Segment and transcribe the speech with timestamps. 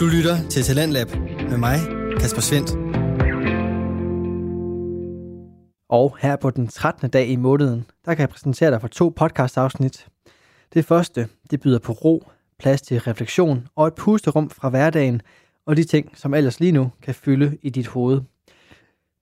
[0.00, 1.08] Du lytter til Talentlab
[1.50, 1.78] med mig,
[2.20, 2.70] Kasper Svendt.
[5.88, 7.10] Og her på den 13.
[7.10, 10.06] dag i måneden, der kan jeg præsentere dig for to podcast-afsnit.
[10.74, 15.22] Det første, det byder på ro, plads til refleksion og et pusterum fra hverdagen
[15.66, 18.20] og de ting, som ellers lige nu kan fylde i dit hoved.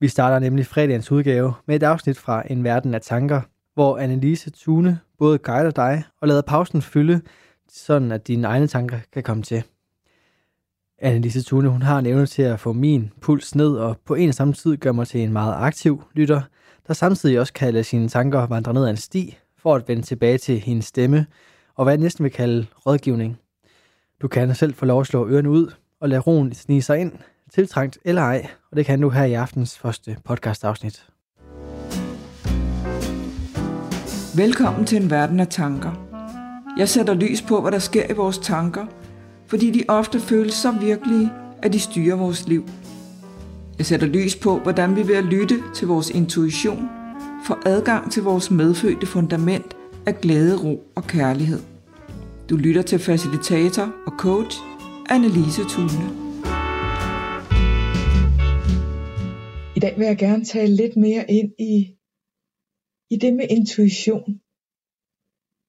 [0.00, 3.40] Vi starter nemlig fredagens udgave med et afsnit fra En Verden af Tanker,
[3.74, 7.20] hvor Annelise Tune både guider dig og lader pausen fylde,
[7.68, 9.62] sådan at dine egne tanker kan komme til.
[11.00, 14.28] Annelise Thune, hun har en evne til at få min puls ned og på en
[14.28, 16.40] og samme tid gøre mig til en meget aktiv lytter,
[16.86, 20.02] der samtidig også kan lade sine tanker vandre ned ad en sti for at vende
[20.02, 21.26] tilbage til hendes stemme
[21.76, 23.38] og hvad jeg næsten vil kalde rådgivning.
[24.22, 27.12] Du kan selv få lov at slå ørerne ud og lade roen snige sig ind,
[27.54, 31.06] tiltrængt eller ej, og det kan du her i aftens første podcast afsnit.
[34.36, 36.04] Velkommen til en verden af tanker.
[36.78, 38.86] Jeg sætter lys på, hvad der sker i vores tanker,
[39.48, 41.30] fordi de ofte føles så virkelige,
[41.62, 42.64] at de styrer vores liv.
[43.78, 46.88] Jeg sætter lys på, hvordan vi ved at lytte til vores intuition
[47.46, 51.60] får adgang til vores medfødte fundament af glæde, ro og kærlighed.
[52.50, 54.58] Du lytter til facilitator og coach
[55.10, 56.28] Annelise Thune.
[59.76, 61.96] I dag vil jeg gerne tale lidt mere ind i,
[63.10, 64.40] i det med intuition.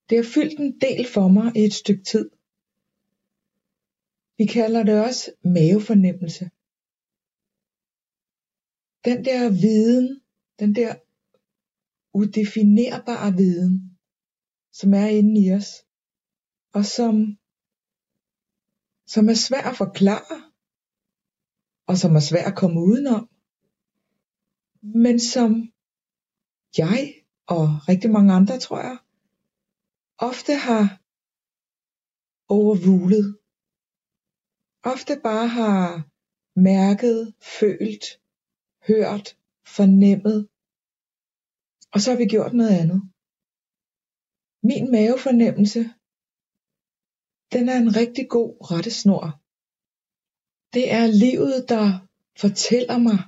[0.10, 2.30] Det har fyldt en del for mig i et stykke tid.
[4.40, 6.46] Vi kalder det også mavefornemmelse.
[9.08, 10.22] Den der viden,
[10.60, 10.96] den der
[12.14, 13.74] udefinerbare viden,
[14.72, 15.70] som er inde i os,
[16.74, 17.14] og som,
[19.14, 20.38] som er svær at forklare,
[21.88, 23.30] og som er svær at komme udenom,
[24.82, 25.52] men som
[26.78, 27.14] jeg
[27.48, 28.98] og rigtig mange andre, tror jeg,
[30.18, 30.86] ofte har
[32.48, 33.40] overrulet.
[34.84, 36.08] Ofte bare har
[36.56, 38.20] mærket, følt,
[38.88, 40.48] hørt, fornemmet,
[41.94, 43.02] og så har vi gjort noget andet.
[44.64, 45.80] Min mavefornemmelse,
[47.54, 49.42] den er en rigtig god rettesnor.
[50.74, 53.20] Det er livet, der fortæller mig,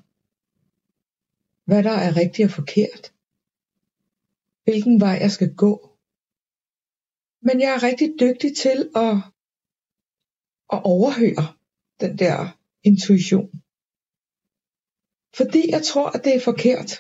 [1.65, 3.13] hvad der er rigtigt og forkert.
[4.63, 5.97] Hvilken vej jeg skal gå.
[7.41, 9.30] Men jeg er rigtig dygtig til at,
[10.71, 11.45] at overhøre
[11.99, 13.49] den der intuition.
[15.35, 16.91] Fordi jeg tror, at det er forkert.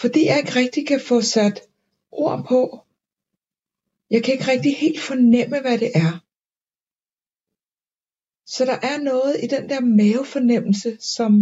[0.00, 1.60] Fordi jeg ikke rigtig kan få sat
[2.12, 2.60] ord på.
[4.10, 6.12] Jeg kan ikke rigtig helt fornemme, hvad det er.
[8.46, 11.32] Så der er noget i den der mavefornemmelse, som,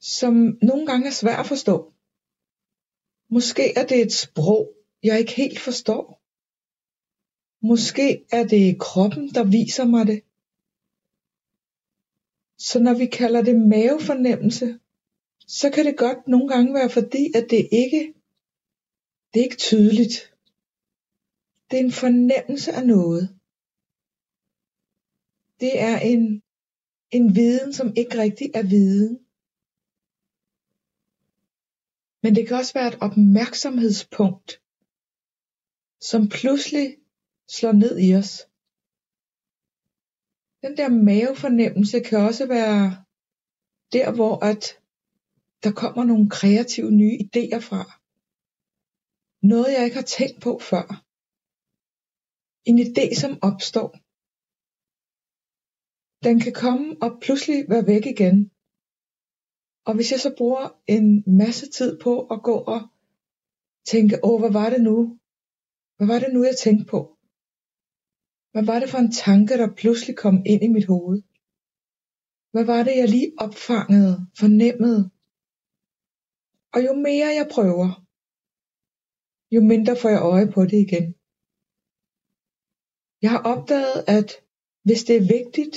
[0.00, 0.32] som
[0.62, 1.92] nogle gange er svært at forstå.
[3.30, 6.21] Måske er det et sprog, jeg ikke helt forstår.
[7.62, 10.22] Måske er det kroppen, der viser mig det.
[12.58, 14.78] Så når vi kalder det mavefornemmelse,
[15.46, 18.14] så kan det godt nogle gange være fordi, at det ikke
[19.34, 20.34] det er ikke tydeligt.
[21.70, 23.38] Det er en fornemmelse af noget.
[25.60, 26.42] Det er en,
[27.10, 29.18] en viden, som ikke rigtig er viden.
[32.22, 34.62] Men det kan også være et opmærksomhedspunkt,
[36.00, 37.01] som pludselig
[37.56, 38.32] slår ned i os.
[40.64, 42.82] Den der mavefornemmelse kan også være
[43.96, 44.62] der, hvor at
[45.64, 47.82] der kommer nogle kreative nye idéer fra.
[49.52, 50.86] Noget jeg ikke har tænkt på før.
[52.70, 53.90] En idé som opstår.
[56.26, 58.36] Den kan komme og pludselig være væk igen.
[59.86, 61.08] Og hvis jeg så bruger en
[61.40, 62.80] masse tid på at gå og
[63.92, 65.18] tænke, åh, hvad var det nu?
[65.96, 67.11] Hvad var det nu, jeg tænkte på?
[68.52, 71.22] Hvad var det for en tanke, der pludselig kom ind i mit hoved?
[72.52, 75.02] Hvad var det, jeg lige opfangede, fornemmede?
[76.74, 77.88] Og jo mere jeg prøver,
[79.54, 81.06] jo mindre får jeg øje på det igen.
[83.22, 84.28] Jeg har opdaget, at
[84.86, 85.76] hvis det er vigtigt,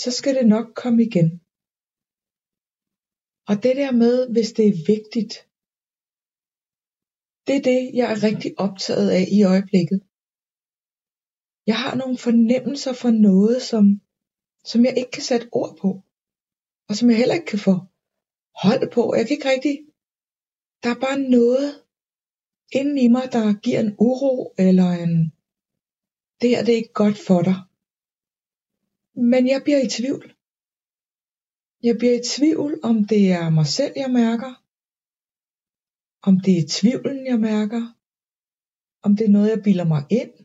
[0.00, 1.28] så skal det nok komme igen.
[3.48, 5.32] Og det der med, hvis det er vigtigt,
[7.46, 10.07] det er det, jeg er rigtig optaget af i øjeblikket.
[11.70, 14.00] Jeg har nogle fornemmelser for noget, som,
[14.64, 15.90] som jeg ikke kan sætte ord på,
[16.88, 17.74] og som jeg heller ikke kan få
[18.62, 19.14] hold på.
[19.14, 19.76] Jeg kan ikke rigtig,
[20.82, 21.82] der er bare noget
[22.72, 25.32] inden i mig, der giver en uro, eller en,
[26.40, 27.58] det her det er ikke godt for dig.
[29.32, 30.34] Men jeg bliver i tvivl.
[31.82, 34.52] Jeg bliver i tvivl, om det er mig selv, jeg mærker,
[36.28, 37.82] om det er tvivlen, jeg mærker,
[39.02, 40.37] om det er noget, jeg bilder mig ind,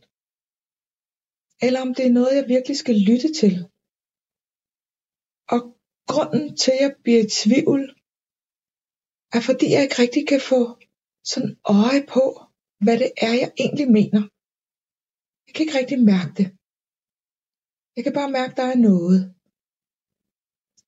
[1.66, 3.56] eller om det er noget, jeg virkelig skal lytte til.
[5.54, 5.62] Og
[6.12, 7.82] grunden til, at jeg bliver i tvivl,
[9.36, 10.62] er fordi jeg ikke rigtig kan få
[11.32, 12.26] sådan øje på,
[12.84, 14.22] hvad det er, jeg egentlig mener.
[15.46, 16.48] Jeg kan ikke rigtig mærke det.
[17.96, 19.20] Jeg kan bare mærke, at der er noget.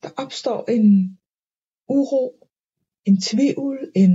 [0.03, 0.87] Der opstår en
[1.97, 2.23] uro,
[3.09, 4.13] en tvivl, en,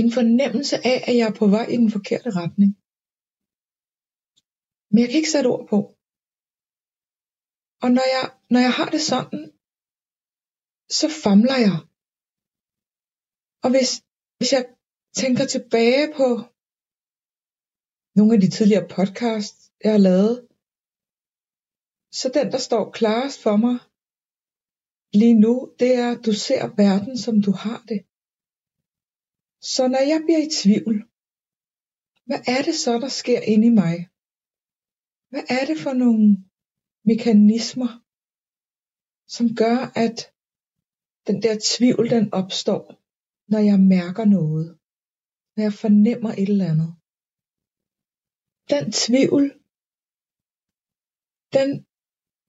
[0.00, 2.81] en fornemmelse af, at jeg er på vej i den forkerte retning.
[4.92, 5.78] Men jeg kan ikke sætte ord på.
[7.84, 9.42] Og når jeg, når jeg har det sådan,
[10.98, 11.78] så famler jeg.
[13.64, 13.90] Og hvis,
[14.38, 14.64] hvis jeg
[15.20, 16.28] tænker tilbage på
[18.16, 20.34] nogle af de tidligere podcasts, jeg har lavet,
[22.18, 23.76] så den, der står klarest for mig
[25.20, 28.00] lige nu, det er, at du ser verden, som du har det.
[29.72, 30.94] Så når jeg bliver i tvivl,
[32.28, 34.11] hvad er det så, der sker inde i mig?
[35.32, 36.26] Hvad er det for nogle
[37.10, 37.90] mekanismer,
[39.36, 40.16] som gør, at
[41.26, 42.84] den der tvivl, den opstår,
[43.52, 44.66] når jeg mærker noget,
[45.54, 46.92] når jeg fornemmer et eller andet.
[48.72, 49.44] Den tvivl,
[51.56, 51.68] den,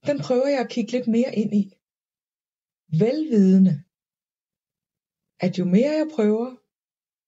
[0.08, 1.64] den prøver jeg at kigge lidt mere ind i.
[3.04, 3.76] Velvidende,
[5.46, 6.50] at jo mere jeg prøver,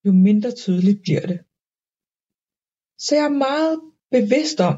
[0.05, 1.39] jo mindre tydeligt bliver det.
[3.05, 3.75] Så jeg er meget
[4.15, 4.77] bevidst om,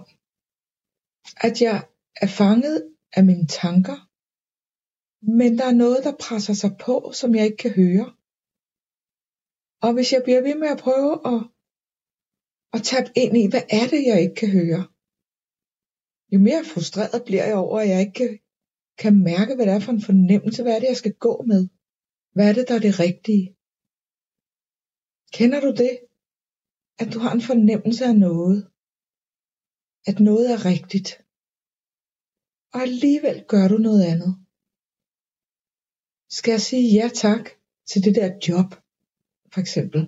[1.48, 1.78] at jeg
[2.24, 2.78] er fanget
[3.18, 3.98] af mine tanker,
[5.40, 8.08] men der er noget, der presser sig på, som jeg ikke kan høre.
[9.86, 11.40] Og hvis jeg bliver ved med at prøve at,
[12.76, 14.84] at tabe ind i, hvad er det, jeg ikke kan høre,
[16.34, 18.32] jo mere frustreret bliver jeg over, at jeg ikke kan,
[19.04, 21.62] kan mærke, hvad det er for en fornemmelse, hvad er det, jeg skal gå med,
[22.34, 23.46] hvad er det, der er det rigtige.
[25.38, 25.94] Kender du det?
[27.02, 28.58] At du har en fornemmelse af noget,
[30.10, 31.10] at noget er rigtigt,
[32.74, 34.34] og alligevel gør du noget andet.
[36.38, 37.44] Skal jeg sige ja tak
[37.90, 38.70] til det der job,
[39.54, 40.02] for eksempel?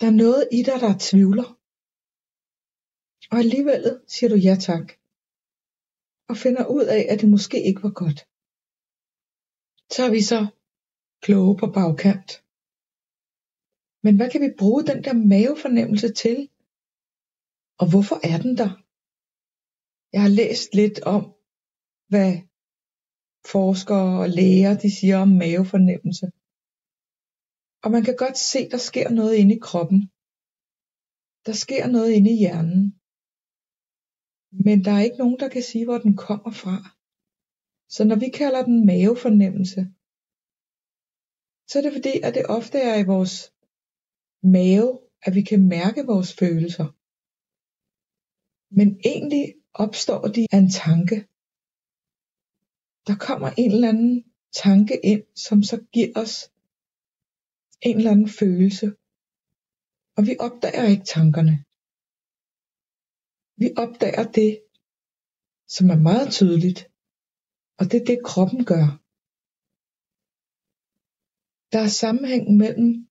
[0.00, 1.48] Der er noget i dig, der tvivler.
[3.32, 3.84] Og alligevel
[4.14, 4.86] siger du ja tak.
[6.30, 8.20] Og finder ud af, at det måske ikke var godt.
[9.94, 10.40] Så er vi så
[11.24, 12.30] kloge på bagkant.
[14.04, 16.38] Men hvad kan vi bruge den der mavefornemmelse til?
[17.80, 18.70] Og hvorfor er den der?
[20.14, 21.22] Jeg har læst lidt om,
[22.12, 22.30] hvad
[23.52, 26.26] forskere og læger de siger om mavefornemmelse.
[27.84, 30.00] Og man kan godt se, der sker noget inde i kroppen.
[31.46, 32.82] Der sker noget inde i hjernen.
[34.66, 36.76] Men der er ikke nogen, der kan sige, hvor den kommer fra.
[37.94, 39.80] Så når vi kalder den mavefornemmelse,
[41.68, 43.34] så er det fordi, at det ofte er i vores
[44.56, 44.88] mave,
[45.26, 46.88] at vi kan mærke vores følelser.
[48.70, 51.16] Men egentlig opstår de af en tanke.
[53.06, 56.50] Der kommer en eller anden tanke ind, som så giver os
[57.82, 58.86] en eller anden følelse.
[60.16, 61.64] Og vi opdager ikke tankerne.
[63.56, 64.62] Vi opdager det,
[65.66, 66.80] som er meget tydeligt.
[67.78, 68.86] Og det er det, kroppen gør.
[71.72, 73.08] Der er sammenhæng mellem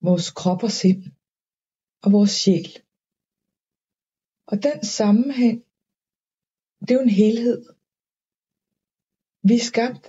[0.00, 1.04] vores krop og sind
[2.02, 2.85] og vores sjæl.
[4.50, 5.58] Og den sammenhæng,
[6.80, 7.60] det er jo en helhed.
[9.48, 10.04] Vi er skabt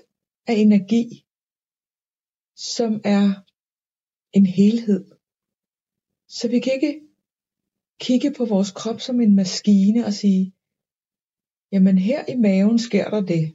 [0.49, 1.05] af energi,
[2.73, 3.27] som er
[4.37, 5.03] en helhed.
[6.37, 6.95] Så vi kan ikke
[8.05, 10.43] kigge på vores krop som en maskine og sige,
[11.73, 13.45] jamen her i maven sker der det.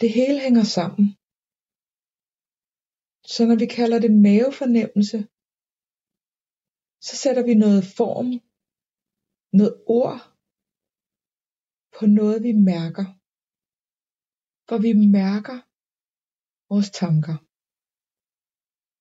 [0.00, 1.06] Det hele hænger sammen.
[3.32, 5.18] Så når vi kalder det mavefornemmelse,
[7.06, 8.28] så sætter vi noget form,
[9.58, 10.20] noget ord
[11.96, 13.06] på noget vi mærker.
[14.68, 15.58] For vi mærker
[16.70, 17.36] vores tanker.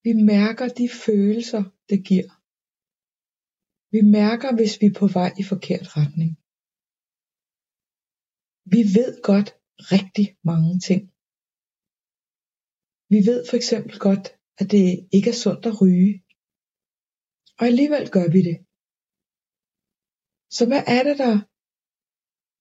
[0.06, 2.32] Vi mærker de følelser, det giver.
[3.94, 6.32] Vi mærker, hvis vi er på vej i forkert retning.
[8.74, 9.50] Vi ved godt
[9.96, 11.02] rigtig mange ting.
[13.14, 14.26] Vi ved for eksempel godt,
[14.60, 16.14] at det ikke er sundt at ryge.
[17.60, 18.58] Og alligevel gør vi det.
[20.56, 21.36] Så hvad er det, der,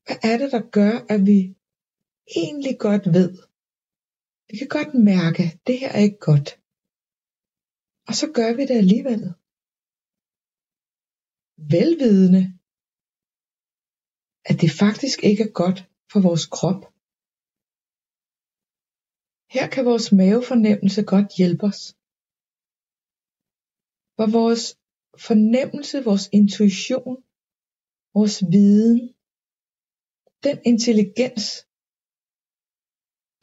[0.04, 1.38] hvad er det, der gør, at vi
[2.42, 3.30] egentlig godt ved,
[4.48, 6.48] vi kan godt mærke, at det her er ikke godt.
[8.08, 9.22] Og så gør vi det alligevel.
[11.74, 12.42] Velvidende,
[14.50, 15.80] at det faktisk ikke er godt
[16.12, 16.82] for vores krop.
[19.54, 21.80] Her kan vores mavefornemmelse godt hjælpe os.
[24.16, 24.64] For vores
[25.26, 27.16] fornemmelse, vores intuition,
[28.14, 29.14] vores viden,
[30.44, 31.46] den intelligens,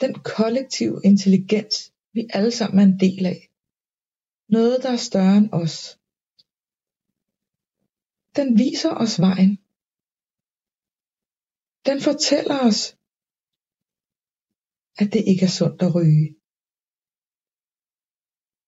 [0.01, 3.39] den kollektive intelligens, vi alle sammen er en del af.
[4.49, 5.99] Noget, der er større end os.
[8.35, 9.53] Den viser os vejen.
[11.89, 12.81] Den fortæller os,
[15.01, 16.35] at det ikke er sundt at ryge.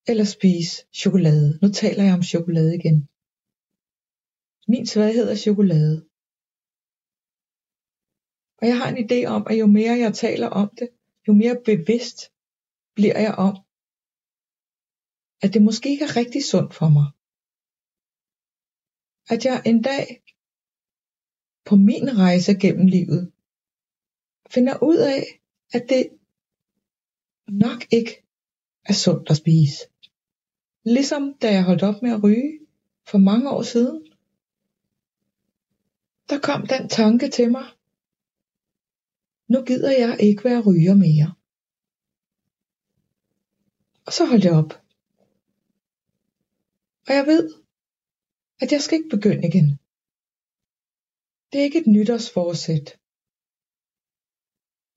[0.07, 1.59] Eller spise chokolade.
[1.61, 3.10] Nu taler jeg om chokolade igen.
[4.67, 5.95] Min svaghed er chokolade.
[8.59, 10.89] Og jeg har en idé om, at jo mere jeg taler om det,
[11.27, 12.19] jo mere bevidst
[12.95, 13.55] bliver jeg om,
[15.43, 17.07] at det måske ikke er rigtig sundt for mig.
[19.33, 20.23] At jeg en dag
[21.67, 23.31] på min rejse gennem livet
[24.53, 25.23] finder ud af,
[25.75, 26.03] at det
[27.47, 28.13] nok ikke
[28.85, 29.79] er sundt at spise.
[30.85, 32.59] Ligesom da jeg holdt op med at ryge
[33.09, 34.10] for mange år siden,
[36.31, 37.65] der kom den tanke til mig,
[39.47, 41.33] nu gider jeg ikke være ryger mere.
[44.05, 44.73] Og så holdt jeg op.
[47.07, 47.53] Og jeg ved,
[48.61, 49.79] at jeg skal ikke begynde igen.
[51.51, 52.99] Det er ikke et nytårsforsæt.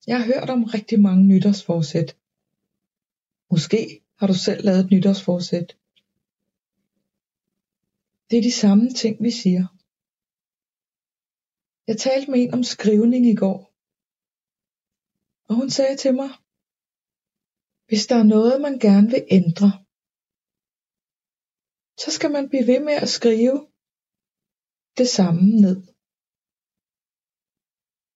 [0.07, 2.17] Jeg har hørt om rigtig mange nytårsforsæt.
[3.51, 5.77] Måske har du selv lavet et nytårsforsæt.
[8.31, 9.74] Det er de samme ting, vi siger.
[11.87, 13.75] Jeg talte med en om skrivning i går.
[15.49, 16.31] Og hun sagde til mig,
[17.89, 19.71] hvis der er noget, man gerne vil ændre,
[22.03, 23.67] så skal man blive ved med at skrive
[24.99, 25.83] det samme ned.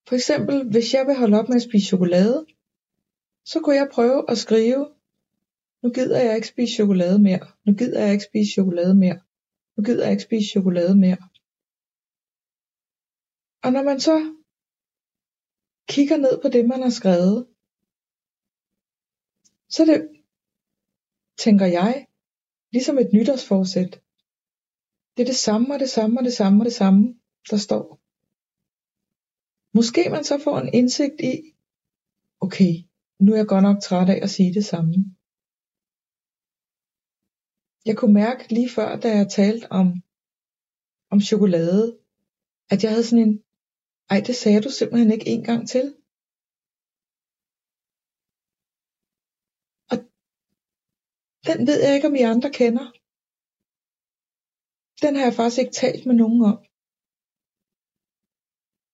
[0.07, 2.45] For eksempel, hvis jeg vil holde op med at spise chokolade,
[3.45, 4.93] så kunne jeg prøve at skrive,
[5.83, 9.19] nu gider jeg ikke spise chokolade mere, nu gider jeg ikke spise chokolade mere,
[9.77, 11.28] nu gider jeg ikke spise chokolade mere.
[13.63, 14.35] Og når man så
[15.89, 17.47] kigger ned på det, man har skrevet,
[19.69, 20.09] så det,
[21.37, 22.07] tænker jeg,
[22.71, 24.01] ligesom et nytårsforsæt.
[25.17, 27.99] Det er det samme og det samme og det samme og det samme, der står.
[29.73, 31.35] Måske man så får en indsigt i,
[32.39, 32.73] okay,
[33.19, 34.93] nu er jeg godt nok træt af at sige det samme.
[37.85, 39.87] Jeg kunne mærke lige før, da jeg talte om,
[41.11, 41.97] om chokolade,
[42.69, 43.43] at jeg havde sådan en,
[44.13, 45.85] ej det sagde du simpelthen ikke en gang til.
[49.91, 49.97] Og
[51.47, 52.87] den ved jeg ikke, om I andre kender.
[55.03, 56.57] Den har jeg faktisk ikke talt med nogen om.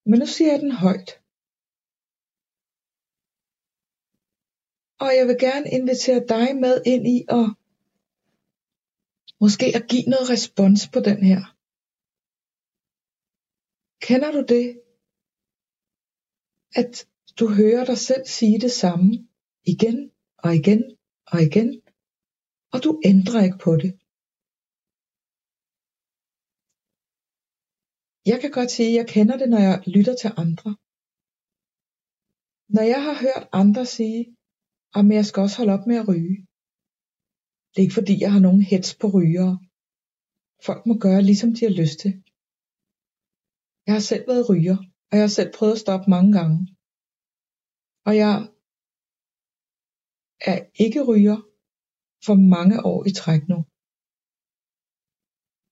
[0.10, 1.12] Men nu siger jeg den højt.
[5.04, 7.48] Og jeg vil gerne invitere dig med ind i at
[9.44, 11.42] måske at give noget respons på den her.
[14.08, 14.85] Kender du det?
[16.82, 16.94] At
[17.40, 19.10] du hører dig selv sige det samme
[19.74, 19.98] igen
[20.46, 20.82] og igen
[21.34, 21.70] og igen,
[22.74, 23.92] og du ændrer ikke på det.
[28.32, 30.70] Jeg kan godt sige, at jeg kender det, når jeg lytter til andre.
[32.76, 34.22] Når jeg har hørt andre sige,
[34.98, 36.38] at jeg skal også holde op med at ryge.
[37.72, 39.56] Det er ikke fordi, jeg har nogen hets på rygere.
[40.68, 42.14] Folk må gøre, ligesom de har lyst til.
[43.86, 44.78] Jeg har selv været ryger,
[45.10, 46.60] og jeg har selv prøvet at stoppe mange gange.
[48.08, 48.36] Og jeg
[50.52, 51.40] er ikke ryger
[52.26, 53.60] for mange år i træk nu.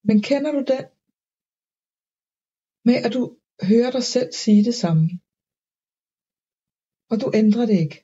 [0.08, 0.86] Men kender du den?
[2.88, 3.24] Med at du
[3.70, 5.06] hører dig selv sige det samme.
[7.12, 7.98] Og du ændrer det ikke.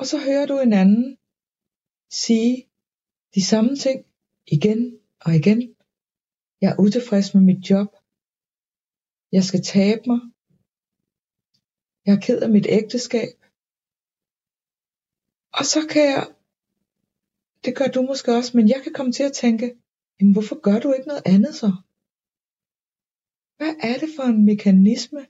[0.00, 1.18] Og så hører du en anden
[2.24, 2.54] sige
[3.34, 3.98] de samme ting
[4.56, 4.80] igen
[5.26, 5.60] og igen.
[6.60, 8.01] Jeg er utilfreds med mit job.
[9.32, 10.20] Jeg skal tabe mig.
[12.06, 13.32] Jeg er ked af mit ægteskab.
[15.58, 16.24] Og så kan jeg,
[17.64, 19.66] det gør du måske også, men jeg kan komme til at tænke,
[20.20, 21.70] jamen hvorfor gør du ikke noget andet så?
[23.56, 25.22] Hvad er det for en mekanisme,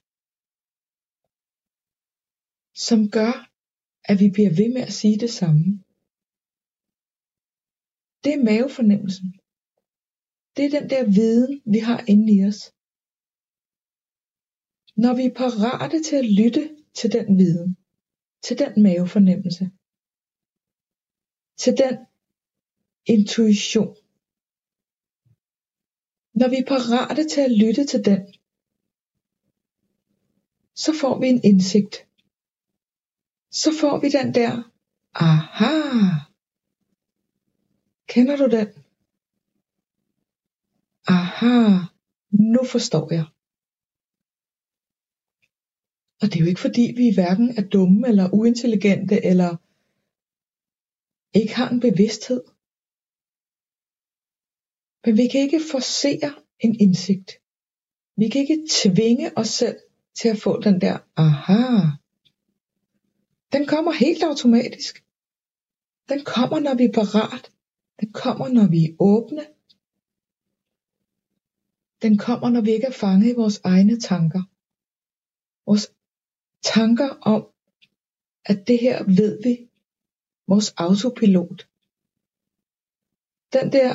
[2.87, 3.35] som gør,
[4.11, 5.65] at vi bliver ved med at sige det samme?
[8.25, 9.29] Det er mavefornemmelsen.
[10.57, 12.61] Det er den der viden, vi har inde i os.
[14.97, 17.77] Når vi er parate til at lytte til den viden,
[18.43, 19.71] til den mavefornemmelse,
[21.57, 22.07] til den
[23.07, 23.97] intuition,
[26.35, 28.21] når vi er parate til at lytte til den,
[30.75, 31.97] så får vi en indsigt.
[33.51, 34.71] Så får vi den der,
[35.15, 35.75] aha,
[38.07, 38.69] kender du den?
[41.07, 41.79] Aha,
[42.31, 43.27] Nu forstår jeg.
[46.23, 49.57] Og det er jo ikke fordi, vi hverken er dumme eller uintelligente eller
[51.39, 52.43] ikke har en bevidsthed.
[55.05, 57.31] Men vi kan ikke forsere en indsigt.
[58.17, 59.79] Vi kan ikke tvinge os selv
[60.15, 61.87] til at få den der aha.
[63.53, 65.05] Den kommer helt automatisk.
[66.09, 67.53] Den kommer, når vi er parat.
[68.01, 69.45] Den kommer, når vi er åbne.
[72.03, 74.43] Den kommer, når vi ikke er fanget i vores egne tanker.
[75.67, 75.87] Vores
[76.63, 77.43] tanker om,
[78.45, 79.69] at det her ved vi.
[80.49, 81.69] Vores autopilot.
[83.53, 83.93] Den der,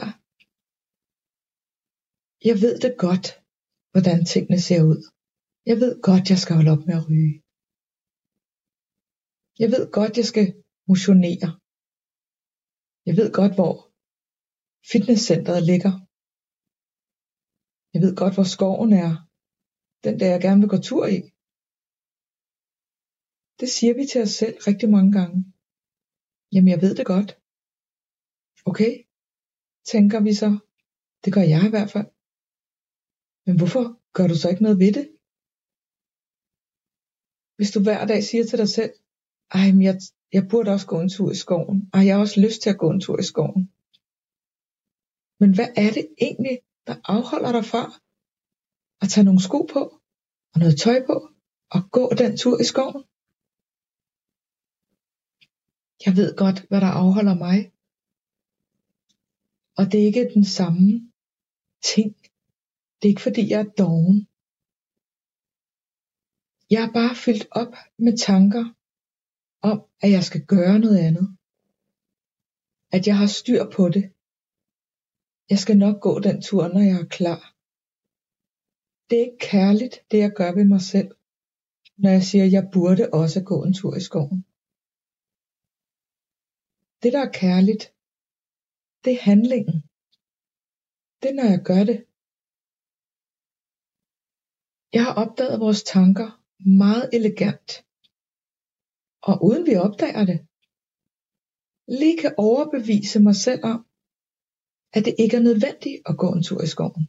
[2.49, 3.27] jeg ved det godt,
[3.91, 5.01] hvordan tingene ser ud.
[5.65, 7.35] Jeg ved godt, jeg skal holde op med at ryge.
[9.59, 10.47] Jeg ved godt, jeg skal
[10.87, 11.49] motionere.
[13.07, 13.73] Jeg ved godt, hvor
[14.91, 15.93] fitnesscenteret ligger.
[17.93, 19.11] Jeg ved godt, hvor skoven er.
[20.05, 21.19] Den der, jeg gerne vil gå tur i.
[23.59, 25.37] Det siger vi til os selv rigtig mange gange.
[26.53, 27.31] Jamen, jeg ved det godt.
[28.69, 28.93] Okay,
[29.91, 30.49] tænker vi så.
[31.23, 32.09] Det gør jeg i hvert fald.
[33.45, 33.83] Men hvorfor
[34.17, 35.07] gør du så ikke noget ved det?
[37.57, 38.93] Hvis du hver dag siger til dig selv,
[39.57, 39.95] ej, men jeg,
[40.35, 41.77] jeg burde også gå en tur i skoven.
[41.93, 43.63] Ej, jeg har også lyst til at gå en tur i skoven.
[45.41, 47.83] Men hvad er det egentlig, der afholder dig fra
[49.01, 49.81] at tage nogle sko på
[50.53, 51.17] og noget tøj på
[51.75, 53.03] og gå den tur i skoven?
[56.05, 57.71] Jeg ved godt, hvad der afholder mig.
[59.77, 61.11] Og det er ikke den samme
[61.83, 62.15] ting.
[62.97, 64.27] Det er ikke fordi, jeg er doven.
[66.69, 68.65] Jeg er bare fyldt op med tanker
[69.61, 71.37] om, at jeg skal gøre noget andet.
[72.91, 74.11] At jeg har styr på det.
[75.49, 77.53] Jeg skal nok gå den tur, når jeg er klar.
[79.09, 81.11] Det er ikke kærligt, det jeg gør ved mig selv,
[81.97, 84.46] når jeg siger, at jeg burde også gå en tur i skoven.
[87.01, 87.83] Det, der er kærligt,
[89.03, 89.77] det er handlingen.
[91.19, 91.99] Det er, når jeg gør det.
[94.95, 96.29] Jeg har opdaget vores tanker
[96.83, 97.71] meget elegant,
[99.29, 100.39] og uden vi opdager det,
[101.99, 103.79] lige kan overbevise mig selv om,
[104.95, 107.07] at det ikke er nødvendigt at gå en tur i skoven.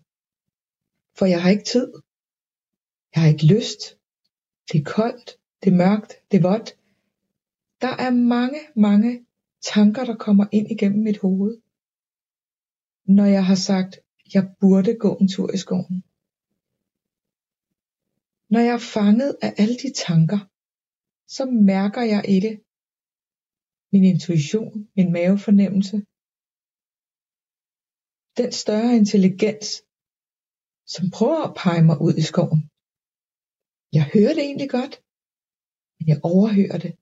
[1.18, 1.92] For jeg har ikke tid.
[3.12, 3.80] Jeg har ikke lyst.
[4.68, 5.28] Det er koldt.
[5.62, 6.12] Det er mørkt.
[6.30, 6.68] Det er vådt.
[7.80, 9.26] Der er mange, mange
[9.62, 11.60] tanker, der kommer ind igennem mit hoved,
[13.04, 13.92] når jeg har sagt,
[14.34, 16.04] jeg burde gå en tur i skoven.
[18.52, 20.40] Når jeg er fanget af alle de tanker,
[21.36, 22.52] så mærker jeg ikke
[23.92, 25.96] min intuition, min mavefornemmelse,
[28.40, 29.68] den større intelligens,
[30.94, 32.60] som prøver at pege mig ud i skoven.
[33.92, 34.94] Jeg hører det egentlig godt,
[35.96, 36.92] men jeg overhører det.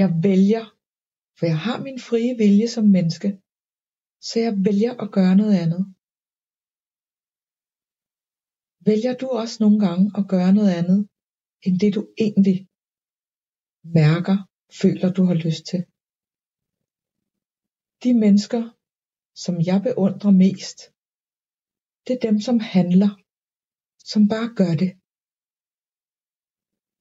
[0.00, 0.75] Jeg vælger,
[1.38, 3.28] for jeg har min frie vilje som menneske,
[4.20, 5.94] så jeg vælger at gøre noget andet.
[8.88, 11.08] Vælger du også nogle gange at gøre noget andet,
[11.66, 12.68] end det du egentlig
[14.00, 14.36] mærker,
[14.80, 15.80] føler du har lyst til?
[18.04, 18.62] De mennesker,
[19.44, 20.78] som jeg beundrer mest,
[22.04, 23.10] det er dem, som handler,
[24.12, 24.90] som bare gør det.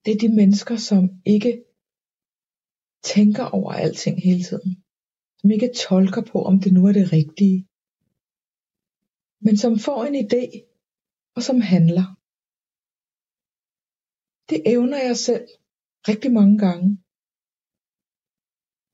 [0.03, 1.51] Det er de mennesker, som ikke
[3.13, 4.71] tænker over alting hele tiden.
[5.39, 7.59] Som ikke tolker på, om det nu er det rigtige.
[9.45, 10.43] Men som får en idé,
[11.35, 12.05] og som handler.
[14.49, 15.47] Det evner jeg selv
[16.09, 16.89] rigtig mange gange.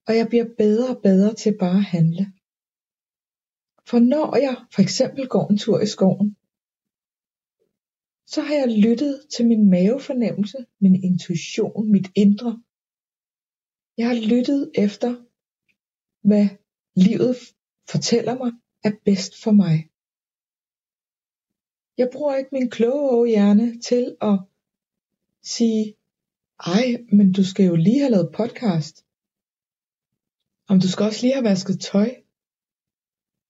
[0.08, 2.26] Og jeg bliver bedre og bedre til bare at handle.
[3.90, 6.30] For når jeg for eksempel går en tur i skoven,
[8.34, 12.64] så har jeg lyttet til min mavefornemmelse, min intuition, mit indre.
[14.02, 15.12] Jeg har lyttet efter,
[16.28, 16.48] hvad
[16.96, 17.38] livet
[17.90, 18.52] fortæller mig
[18.84, 19.90] er bedst for mig.
[21.98, 24.40] Jeg bruger ikke min kloge hjerne til at
[25.44, 25.96] sige,
[26.60, 29.06] ej, men du skal jo lige have lavet podcast.
[30.68, 32.10] Om du skal også lige have vasket tøj.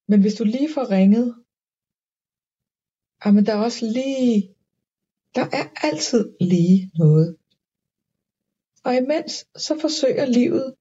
[0.07, 1.35] Men hvis du lige får ringet,
[3.25, 4.55] men der er også lige,
[5.35, 7.37] der er altid lige noget.
[8.85, 9.33] Og imens
[9.65, 10.75] så forsøger livet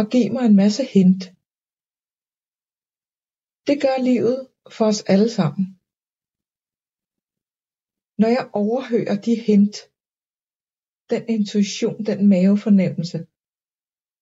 [0.00, 1.22] at give mig en masse hint.
[3.68, 4.38] Det gør livet
[4.76, 5.66] for os alle sammen.
[8.20, 9.76] Når jeg overhører de hint,
[11.10, 13.18] den intuition, den mavefornemmelse,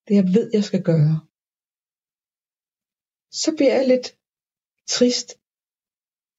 [0.07, 1.17] det jeg ved, jeg skal gøre,
[3.43, 4.09] så bliver jeg lidt
[4.95, 5.29] trist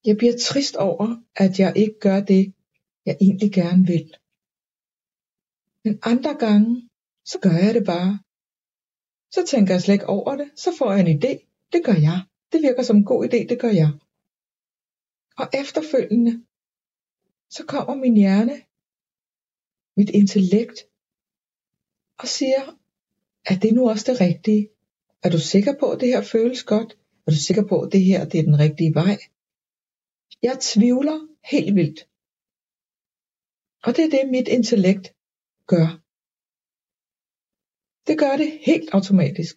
[0.04, 2.54] Jeg bliver trist over, at jeg ikke gør det,
[3.06, 4.16] jeg egentlig gerne vil.
[5.88, 6.88] Men andre gange,
[7.24, 8.12] så gør jeg det bare.
[9.34, 11.32] Så tænker jeg slet ikke over det, så får jeg en idé.
[11.72, 12.18] Det gør jeg.
[12.52, 13.90] Det virker som en god idé, det gør jeg.
[15.40, 16.44] Og efterfølgende,
[17.50, 18.56] så kommer min hjerne,
[19.96, 20.78] mit intellekt,
[22.18, 22.62] og siger,
[23.50, 24.68] er det nu også det rigtige?
[25.22, 26.98] Er du sikker på, at det her føles godt?
[27.26, 29.18] Er du sikker på, at det her det er den rigtige vej?
[30.42, 31.18] Jeg tvivler
[31.52, 32.00] helt vildt.
[33.84, 35.17] Og det er det, mit intellekt
[35.72, 35.88] gør.
[38.08, 39.54] Det gør det helt automatisk.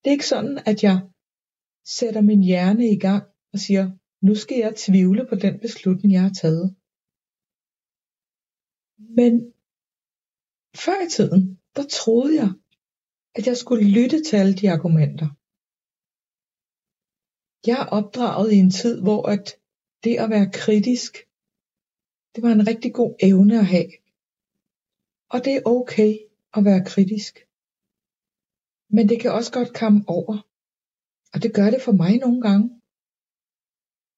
[0.00, 0.98] Det er ikke sådan, at jeg
[1.96, 3.84] sætter min hjerne i gang og siger,
[4.26, 6.66] nu skal jeg tvivle på den beslutning, jeg har taget.
[9.18, 9.32] Men
[10.84, 11.42] før i tiden,
[11.76, 12.50] der troede jeg,
[13.36, 15.28] at jeg skulle lytte til alle de argumenter.
[17.68, 19.44] Jeg er opdraget i en tid, hvor at
[20.04, 21.12] det at være kritisk,
[22.34, 23.90] det var en rigtig god evne at have.
[25.32, 26.12] Og det er okay
[26.56, 27.34] at være kritisk.
[28.94, 30.36] Men det kan også godt komme over.
[31.32, 32.66] Og det gør det for mig nogle gange.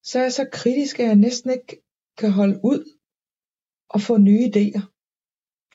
[0.02, 1.82] Så er jeg så kritisk, at jeg næsten ikke
[2.18, 2.82] kan holde ud
[3.88, 4.84] og få nye idéer.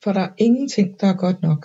[0.04, 1.62] For der er ingenting, der er godt nok.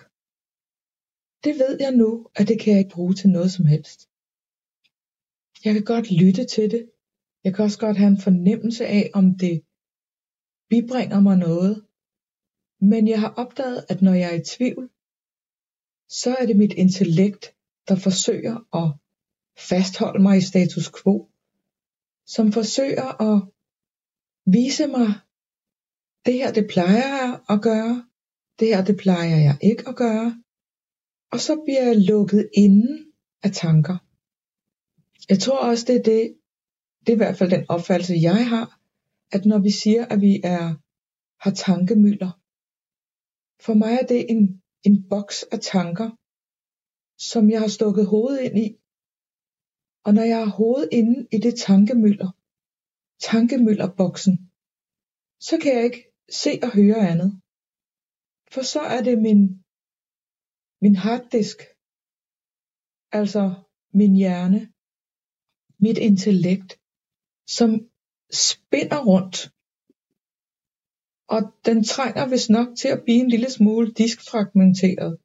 [1.44, 4.08] Det ved jeg nu, at det kan jeg ikke bruge til noget som helst.
[5.64, 6.90] Jeg kan godt lytte til det.
[7.44, 9.64] Jeg kan også godt have en fornemmelse af, om det
[10.70, 11.87] bibringer mig noget.
[12.80, 14.90] Men jeg har opdaget, at når jeg er i tvivl,
[16.08, 17.54] så er det mit intellekt,
[17.88, 18.94] der forsøger at
[19.68, 21.28] fastholde mig i status quo,
[22.26, 23.42] som forsøger at
[24.46, 25.08] vise mig,
[26.26, 28.04] det her det plejer jeg at gøre,
[28.58, 30.42] det her det plejer jeg ikke at gøre,
[31.32, 33.12] og så bliver jeg lukket inden
[33.42, 33.96] af tanker.
[35.28, 36.36] Jeg tror også, det er det,
[37.00, 38.80] det er i hvert fald den opfattelse, jeg har,
[39.32, 40.74] at når vi siger, at vi er,
[41.44, 42.40] har tankemøller,
[43.64, 44.42] for mig er det en,
[44.88, 46.08] en boks af tanker,
[47.30, 48.68] som jeg har stukket hovedet ind i.
[50.06, 52.30] Og når jeg har hovedet inde i det tankemøller,
[53.28, 54.34] tankemøllerboksen,
[55.48, 56.02] så kan jeg ikke
[56.42, 57.30] se og høre andet.
[58.52, 59.42] For så er det min,
[60.82, 61.58] min harddisk,
[63.20, 63.44] altså
[63.98, 64.60] min hjerne,
[65.84, 66.70] mit intellekt,
[67.56, 67.70] som
[68.46, 69.36] spinder rundt.
[71.28, 75.18] Og den trænger vist nok til at blive en lille smule diskfragmenteret.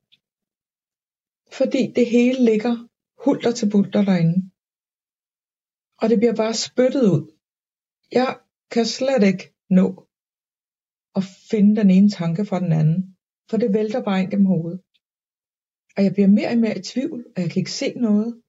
[1.51, 2.87] Fordi det hele ligger
[3.23, 4.49] hulter til bulter derinde.
[6.01, 7.23] Og det bliver bare spyttet ud.
[8.11, 8.39] Jeg
[8.71, 10.07] kan slet ikke nå
[11.15, 13.15] at finde den ene tanke fra den anden.
[13.49, 14.81] For det vælter bare ind gennem hovedet.
[15.97, 18.41] Og jeg bliver mere og mere i tvivl, og jeg kan ikke se noget.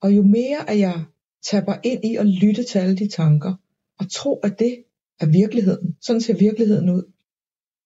[0.00, 1.04] Og jo mere at jeg
[1.42, 3.54] tapper ind i at lytte til alle de tanker,
[3.98, 4.84] og tro, at det
[5.20, 7.12] er virkeligheden, sådan ser virkeligheden ud,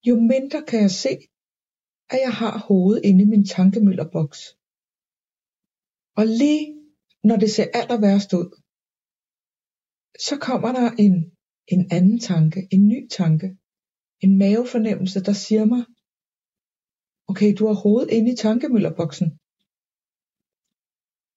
[0.09, 1.15] jo mindre kan jeg se,
[2.11, 4.41] at jeg har hovedet inde i min tankemøllerboks.
[6.17, 6.65] Og lige
[7.25, 8.49] når det ser aller værst ud,
[10.27, 11.15] så kommer der en,
[11.75, 13.57] en anden tanke, en ny tanke,
[14.21, 15.85] en mavefornemmelse, der siger mig,
[17.29, 19.29] okay, du har hovedet inde i tankemøllerboksen.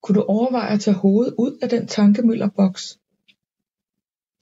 [0.01, 3.01] Kunne du overveje at tage hovedet ud af den tankemøllerboks?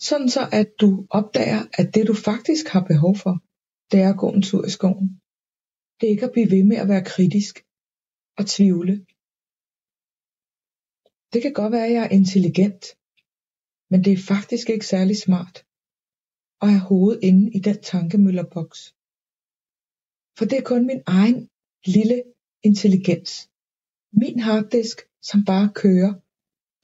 [0.08, 3.34] Sådan så at du opdager, at det du faktisk har behov for,
[3.92, 5.08] det er at gå en tur i skoven.
[5.98, 7.56] Det er ikke at blive ved med at være kritisk
[8.40, 8.94] og tvivle.
[11.34, 12.84] Det kan godt være, at jeg er intelligent,
[13.92, 15.56] men det er faktisk ikke særlig smart
[16.62, 18.80] at have hovedet inde i den tankemøllerboks.
[20.38, 21.50] For det er kun min egen
[21.96, 22.18] lille
[22.64, 23.32] intelligens.
[24.22, 24.98] Min harddisk,
[25.30, 26.14] som bare kører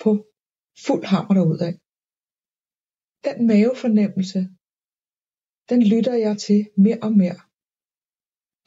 [0.04, 0.12] på
[0.86, 1.74] fuld hammer derudad.
[3.28, 4.40] Den mavefornemmelse,
[5.72, 7.40] den lytter jeg til mere og mere.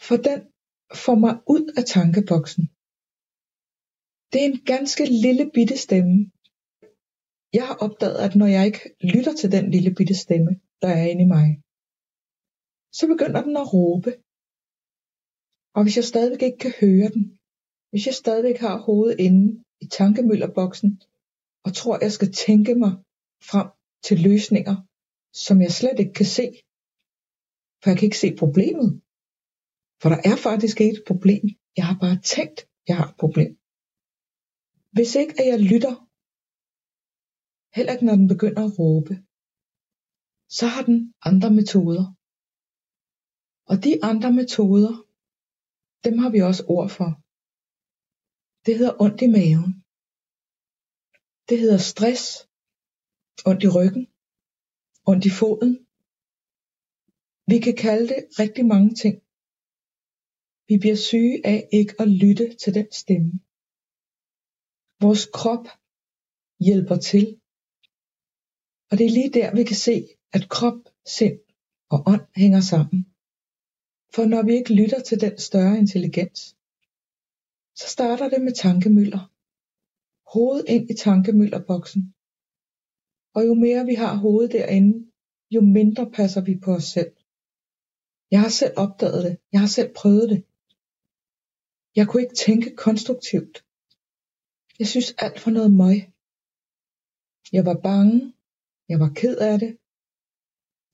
[0.07, 0.40] For den
[1.05, 2.64] får mig ud af tankeboksen.
[4.31, 6.16] Det er en ganske lille bitte stemme.
[7.59, 11.05] Jeg har opdaget, at når jeg ikke lytter til den lille bitte stemme, der er
[11.12, 11.49] inde i mig,
[12.99, 14.11] så begynder den at råbe.
[15.77, 17.25] Og hvis jeg stadigvæk ikke kan høre den,
[17.90, 19.44] hvis jeg stadigvæk har hovedet inde
[19.85, 20.90] i tankemøllerboksen,
[21.64, 22.92] og tror, jeg skal tænke mig
[23.51, 23.68] frem
[24.06, 24.76] til løsninger,
[25.46, 26.46] som jeg slet ikke kan se,
[27.80, 28.88] for jeg kan ikke se problemet.
[30.00, 31.44] For der er faktisk ikke et problem.
[31.78, 32.58] Jeg har bare tænkt,
[32.88, 33.50] jeg har et problem.
[34.96, 35.94] Hvis ikke at jeg lytter,
[37.76, 39.14] heller ikke når den begynder at råbe,
[40.58, 42.04] så har den andre metoder.
[43.70, 44.92] Og de andre metoder,
[46.06, 47.11] dem har vi også ord for.
[48.64, 49.72] Det hedder ondt i maven.
[51.48, 52.47] Det hedder stress,
[53.46, 54.05] ondt i ryggen,
[55.11, 55.72] ondt i foden.
[57.51, 59.16] Vi kan kalde det rigtig mange ting.
[60.68, 63.33] Vi bliver syge af ikke at lytte til den stemme.
[65.05, 65.66] Vores krop
[66.66, 67.40] hjælper til.
[68.90, 69.96] Og det er lige der, vi kan se,
[70.33, 71.38] at krop, sind
[71.90, 73.01] og ånd hænger sammen.
[74.14, 76.40] For når vi ikke lytter til den større intelligens,
[77.81, 79.22] så starter det med tankemøller.
[80.33, 82.14] Hovedet ind i tankemøllerboksen.
[83.38, 84.94] Og jo mere vi har hovedet derinde,
[85.55, 87.12] jo mindre passer vi på os selv.
[88.33, 89.35] Jeg har selv opdaget det.
[89.53, 90.40] Jeg har selv prøvet det.
[91.98, 93.55] Jeg kunne ikke tænke konstruktivt.
[94.81, 95.98] Jeg synes alt for noget møg.
[97.57, 98.18] Jeg var bange.
[98.90, 99.72] Jeg var ked af det.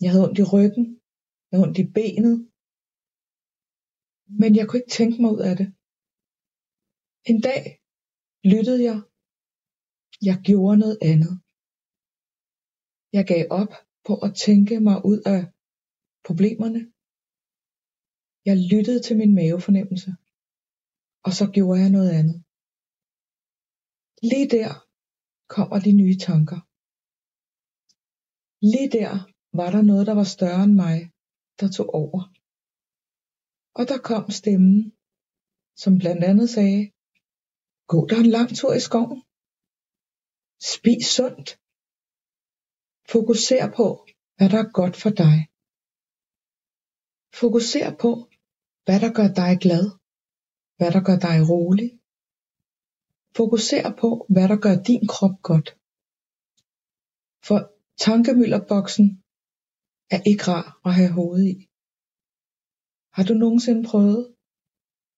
[0.02, 0.86] Jeg havde ondt i ryggen.
[1.46, 2.36] Jeg havde ondt i benet.
[4.40, 5.68] Men jeg kunne ikke tænke mig ud af det.
[7.30, 7.62] En dag
[8.52, 8.98] lyttede jeg.
[10.28, 11.43] Jeg gjorde noget andet.
[13.16, 13.72] Jeg gav op
[14.06, 15.40] på at tænke mig ud af
[16.28, 16.82] problemerne.
[18.48, 20.10] Jeg lyttede til min mavefornemmelse.
[21.26, 22.38] Og så gjorde jeg noget andet.
[24.30, 24.70] Lige der
[25.54, 26.60] kommer de nye tanker.
[28.72, 29.12] Lige der
[29.58, 30.98] var der noget, der var større end mig,
[31.60, 32.20] der tog over.
[33.78, 34.76] Og der kom stemmen,
[35.82, 36.82] som blandt andet sagde,
[37.92, 39.20] gå der en lang tur i skoven.
[40.72, 41.48] Spis sundt.
[43.10, 43.86] Fokuser på,
[44.36, 45.36] hvad der er godt for dig.
[47.40, 48.10] Fokuser på,
[48.84, 49.84] hvad der gør dig glad.
[50.78, 51.90] Hvad der gør dig rolig.
[53.36, 55.68] Fokuser på, hvad der gør din krop godt.
[57.46, 57.58] For
[58.04, 59.06] tankemøllerboksen
[60.14, 61.56] er ikke rar at have hovedet i.
[63.16, 64.24] Har du nogensinde prøvet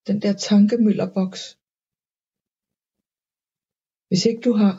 [0.07, 1.43] den der tankemøllerboks?
[4.09, 4.77] Hvis ikke du har,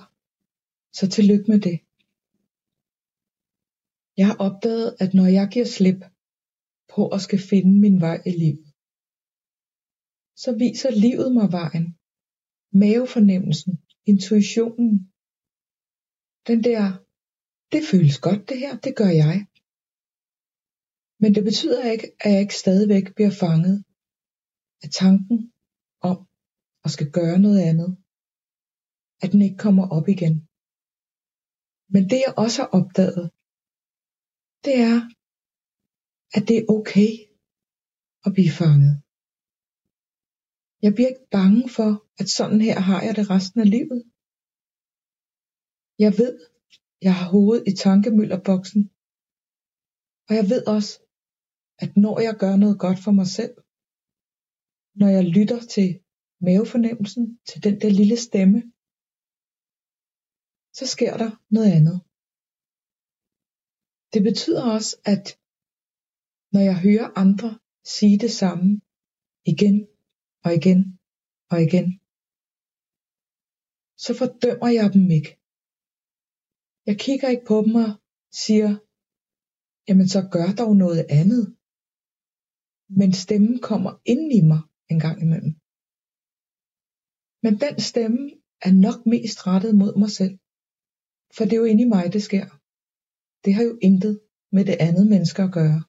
[0.97, 1.86] så tillykke med det.
[4.19, 5.99] Jeg har opdaget, at når jeg giver slip
[6.93, 8.67] på at skal finde min vej i livet,
[10.43, 11.87] så viser livet mig vejen.
[12.81, 13.73] Mavefornemmelsen,
[14.11, 14.91] intuitionen,
[16.49, 16.85] den der,
[17.71, 19.35] det føles godt det her, det gør jeg.
[21.21, 23.77] Men det betyder ikke, at jeg ikke stadigvæk bliver fanget
[24.83, 25.39] af tanken
[26.09, 26.17] om
[26.85, 27.91] at skal gøre noget andet.
[29.21, 30.35] At den ikke kommer op igen.
[31.93, 33.25] Men det jeg også har opdaget,
[34.67, 34.99] det er,
[36.35, 37.11] at det er okay
[38.25, 38.93] at blive fanget.
[40.85, 44.01] Jeg bliver ikke bange for, at sådan her har jeg det resten af livet.
[46.05, 46.33] Jeg ved,
[47.07, 48.81] jeg har hovedet i tankemøllerboksen.
[50.27, 50.91] Og jeg ved også,
[51.83, 53.55] at når jeg gør noget godt for mig selv,
[55.01, 55.89] når jeg lytter til
[56.45, 58.59] mavefornemmelsen, til den der lille stemme,
[60.77, 62.06] så sker der noget andet.
[64.13, 65.25] Det betyder også, at
[66.53, 67.59] når jeg hører andre
[67.95, 68.81] sige det samme
[69.51, 69.77] igen
[70.45, 70.81] og igen
[71.51, 71.87] og igen,
[74.03, 75.31] så fordømmer jeg dem ikke.
[76.89, 77.91] Jeg kigger ikke på dem og
[78.43, 78.71] siger,
[79.87, 81.43] jamen så gør dog noget andet.
[82.99, 85.53] Men stemmen kommer ind i mig en gang imellem.
[87.43, 88.21] Men den stemme
[88.67, 90.35] er nok mest rettet mod mig selv.
[91.35, 92.56] For det er jo inde i mig, det sker.
[93.47, 94.13] Det har jo intet
[94.55, 95.79] med det andet menneske at gøre.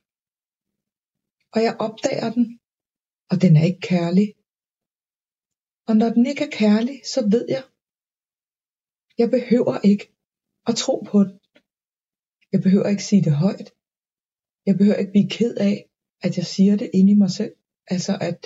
[1.55, 2.47] Og jeg opdager den,
[3.31, 4.27] og den er ikke kærlig.
[5.89, 7.65] Og når den ikke er kærlig, så ved jeg,
[9.21, 10.05] jeg behøver ikke
[10.69, 11.37] at tro på den.
[12.53, 13.69] Jeg behøver ikke sige det højt.
[14.67, 15.77] Jeg behøver ikke blive ked af,
[16.27, 17.55] at jeg siger det inde i mig selv.
[17.95, 18.41] Altså at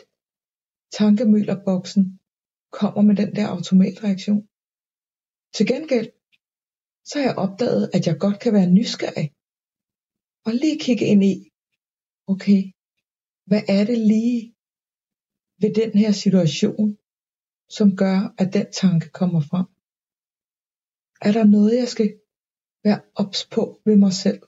[0.98, 2.02] tankemøllerboksen
[2.80, 4.42] kommer med den der automatreaktion.
[5.56, 6.08] Til gengæld,
[7.08, 9.28] så har jeg opdaget, at jeg godt kan være nysgerrig.
[10.46, 11.34] Og lige kigge ind i,
[12.32, 12.60] okay,
[13.48, 14.54] hvad er det lige
[15.62, 16.98] ved den her situation,
[17.68, 19.66] som gør, at den tanke kommer frem?
[21.28, 22.10] Er der noget, jeg skal
[22.84, 24.42] være ops på ved mig selv?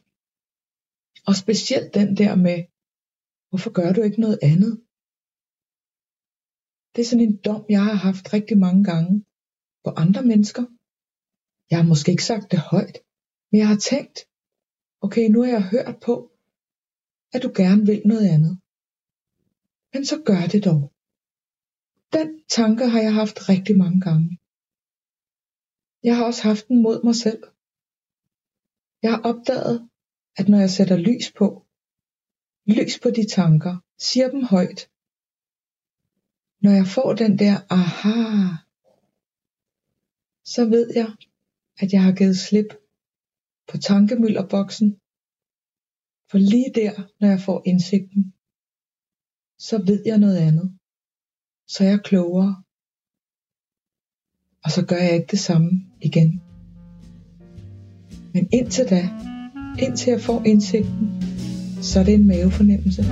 [1.29, 2.59] Og specielt den der med,
[3.49, 4.75] hvorfor gør du ikke noget andet?
[6.93, 9.25] Det er sådan en dom, jeg har haft rigtig mange gange
[9.85, 10.65] på andre mennesker.
[11.71, 12.99] Jeg har måske ikke sagt det højt,
[13.51, 14.19] men jeg har tænkt,
[15.01, 16.31] okay, nu har jeg hørt på,
[17.33, 18.59] at du gerne vil noget andet.
[19.93, 20.93] Men så gør det dog.
[22.13, 24.39] Den tanke har jeg haft rigtig mange gange.
[26.03, 27.43] Jeg har også haft den mod mig selv.
[29.03, 29.89] Jeg har opdaget,
[30.37, 31.67] at når jeg sætter lys på,
[32.67, 34.91] lys på de tanker, siger dem højt,
[36.61, 38.57] når jeg får den der aha,
[40.45, 41.11] så ved jeg,
[41.83, 42.71] at jeg har givet slip
[43.69, 44.89] på tankemøllerboksen
[46.31, 48.23] For lige der, når jeg får indsigten,
[49.59, 50.79] så ved jeg noget andet.
[51.69, 52.63] Så er jeg klogere.
[54.65, 55.71] Og så gør jeg ikke det samme
[56.03, 56.31] igen.
[58.35, 59.03] Men indtil da,
[59.85, 61.07] indtil jeg får indsigten,
[61.83, 63.03] så er det en mavefornemmelse.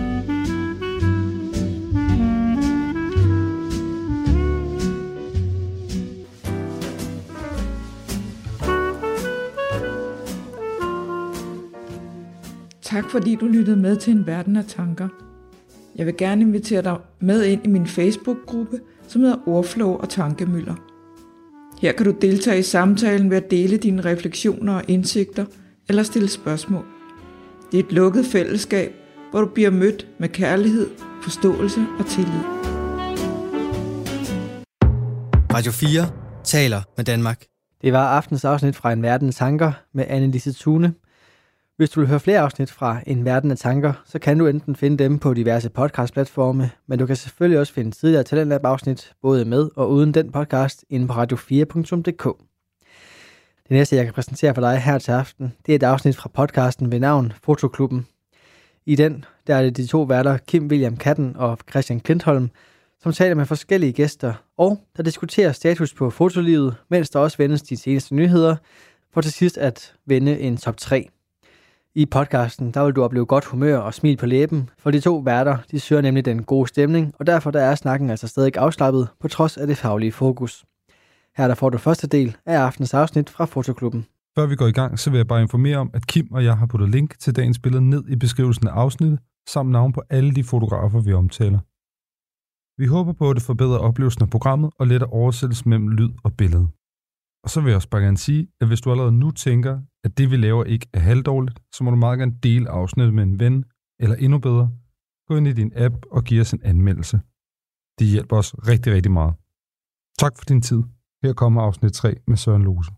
[12.93, 15.09] Tak fordi du lyttede med til en verden af tanker.
[15.97, 20.75] Jeg vil gerne invitere dig med ind i min Facebook-gruppe, som hedder Ordflow og Tankemøller.
[21.81, 25.45] Her kan du deltage i samtalen ved at dele dine refleksioner og indsigter
[25.89, 26.85] eller stille spørgsmål.
[27.73, 28.93] Det er et lukket fællesskab,
[29.31, 30.91] hvor du bliver mødt med kærlighed,
[31.23, 32.43] forståelse og tillid.
[35.55, 36.09] Radio 4
[36.45, 37.45] taler med Danmark.
[37.83, 40.95] Det var aftens afsnit fra En Verden af Tanker med Annelise Thune.
[41.83, 44.77] Hvis du vil høre flere afsnit fra En Verden af Tanker, så kan du enten
[44.77, 49.45] finde dem på diverse podcastplatforme, men du kan selvfølgelig også finde tidligere Talentlab afsnit, både
[49.45, 52.25] med og uden den podcast, inde på radio4.dk.
[53.63, 56.29] Det næste, jeg kan præsentere for dig her til aften, det er et afsnit fra
[56.29, 58.07] podcasten ved navn Fotoklubben.
[58.87, 62.51] I den, der er det de to værter, Kim William Katten og Christian Klintholm,
[63.03, 67.63] som taler med forskellige gæster, og der diskuterer status på fotolivet, mens der også vendes
[67.63, 68.57] de seneste nyheder,
[69.15, 71.09] for til sidst at vende en top 3.
[71.95, 75.17] I podcasten, der vil du opleve godt humør og smil på læben, for de to
[75.17, 79.09] værter, de søger nemlig den gode stemning, og derfor der er snakken altså stadig afslappet,
[79.21, 80.65] på trods af det faglige fokus.
[81.37, 84.07] Her der får du første del af aftens afsnit fra Fotoklubben.
[84.39, 86.57] Før vi går i gang, så vil jeg bare informere om, at Kim og jeg
[86.57, 90.35] har puttet link til dagens billede ned i beskrivelsen af afsnittet, samt navn på alle
[90.35, 91.59] de fotografer, vi omtaler.
[92.81, 96.33] Vi håber på, at det forbedrer oplevelsen af programmet og letter oversættelsen mellem lyd og
[96.37, 96.69] billede.
[97.45, 100.19] Og så vil jeg også bare gerne sige, at hvis du allerede nu tænker, at
[100.19, 103.41] det vi laver ikke er halvdårligt, så må du meget gerne dele afsnittet med en
[103.41, 103.65] ven,
[104.01, 104.71] eller endnu bedre,
[105.29, 107.21] gå ind i din app og give os en anmeldelse.
[107.99, 109.35] Det hjælper os rigtig, rigtig meget.
[110.19, 110.83] Tak for din tid.
[111.23, 112.91] Her kommer afsnit 3 med Søren Lose.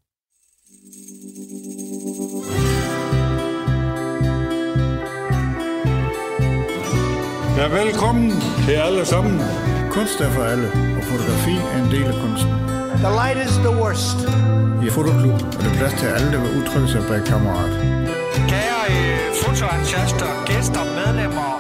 [7.58, 8.30] Ja, velkommen
[8.66, 9.38] til alle sammen.
[9.92, 12.73] Kunst er for alle, og fotografi er en del af kunsten.
[13.04, 14.18] The light is the worst.
[14.86, 17.72] I Fotoklub er der plads til alle, der vil udtrykke sig bag kammerat.
[18.50, 21.50] Kære øh, fotoentusiaster, gæster, medlemmer.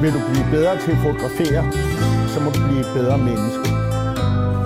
[0.00, 1.72] Vil du blive bedre til at fotografere,
[2.32, 3.68] så må du blive et bedre menneske.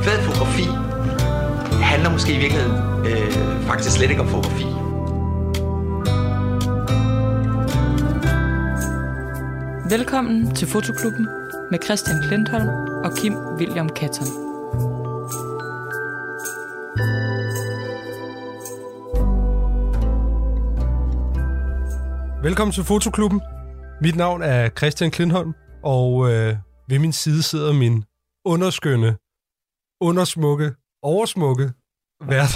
[0.05, 0.67] Fed fotografi
[1.83, 4.67] handler måske i virkeligheden øh, faktisk slet ikke om fotografi.
[9.97, 11.29] Velkommen til Fotoklubben
[11.71, 12.69] med Christian Klintholm
[13.05, 14.52] og Kim William Katten.
[22.43, 23.41] Velkommen til Fotoklubben.
[24.01, 26.57] Mit navn er Christian Klintholm, og øh,
[26.89, 28.05] ved min side sidder min
[28.45, 29.17] underskønne,
[30.01, 31.73] undersmukke, oversmukke
[32.29, 32.51] vært,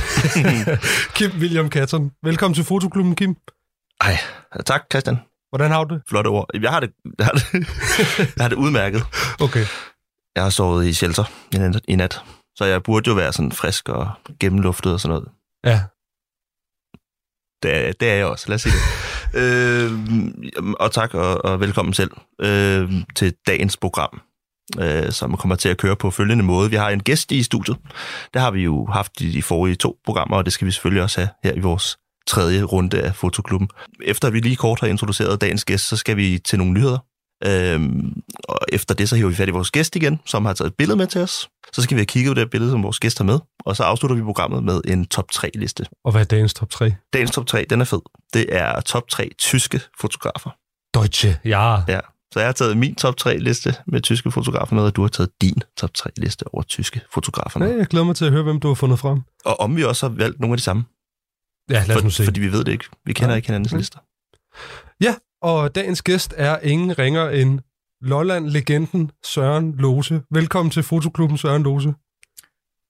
[1.16, 2.12] Kim William Katten.
[2.22, 3.36] Velkommen til Fotoklubben, Kim.
[4.00, 4.16] Ej,
[4.66, 5.16] tak Christian.
[5.48, 6.02] Hvordan har du det?
[6.08, 6.46] Flotte ord.
[6.62, 7.52] Jeg har det, jeg har det,
[8.36, 9.02] jeg har det udmærket.
[9.40, 9.66] Okay.
[10.36, 12.20] Jeg har sovet i shelter i nat, i nat,
[12.56, 15.28] så jeg burde jo være sådan frisk og gennemluftet og sådan noget.
[15.64, 15.80] Ja.
[17.62, 19.90] Det er, det er jeg også, lad os sige det øh,
[20.80, 22.10] og tak, og, og velkommen selv
[22.40, 24.20] øh, til dagens program,
[24.80, 26.70] øh, som kommer til at køre på følgende måde.
[26.70, 27.76] Vi har en gæst i studiet.
[28.34, 31.02] Det har vi jo haft i de forrige to programmer, og det skal vi selvfølgelig
[31.02, 33.68] også have her i vores tredje runde af Fotoklubben.
[34.04, 36.98] Efter vi lige kort har introduceret dagens gæst, så skal vi til nogle nyheder.
[37.44, 40.70] Øhm, og efter det, så hiver vi fat i vores gæst igen, som har taget
[40.70, 41.48] et billede med til os.
[41.72, 43.82] Så skal vi have kigget på det billede, som vores gæst har med, og så
[43.82, 45.86] afslutter vi programmet med en top 3-liste.
[46.04, 46.94] Og hvad er dagens top 3?
[47.12, 48.00] Dagens top 3, den er fed.
[48.34, 50.50] Det er top 3 tyske fotografer.
[50.94, 51.74] Deutsche, ja.
[51.88, 52.00] Ja,
[52.32, 55.30] så jeg har taget min top 3-liste med tyske fotografer med, og du har taget
[55.40, 57.70] din top 3-liste over tyske fotografer med.
[57.70, 59.20] Ja, jeg glæder mig til at høre, hvem du har fundet frem.
[59.44, 60.84] Og om vi også har valgt nogle af de samme.
[61.70, 62.24] Ja, lad os nu se.
[62.24, 62.84] fordi vi ved det ikke.
[63.06, 63.36] Vi kender Ja.
[63.36, 63.76] ikke hinandens Ja.
[63.78, 63.98] lister.
[65.00, 65.14] Ja,
[65.46, 67.60] og dagens gæst er ingen ringer end
[68.00, 70.22] Lolland-legenden Søren Lose.
[70.30, 71.94] Velkommen til Fotoklubben, Søren Lose.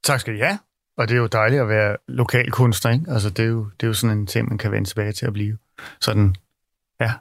[0.04, 0.59] Tak skal I have.
[0.96, 3.04] Og det er jo dejligt at være lokal kunstner, ikke?
[3.11, 5.26] Altså, det er, jo, det er jo sådan en ting, man kan vende tilbage til
[5.26, 5.59] at blive.
[6.00, 6.36] Sådan,
[7.00, 7.12] ja.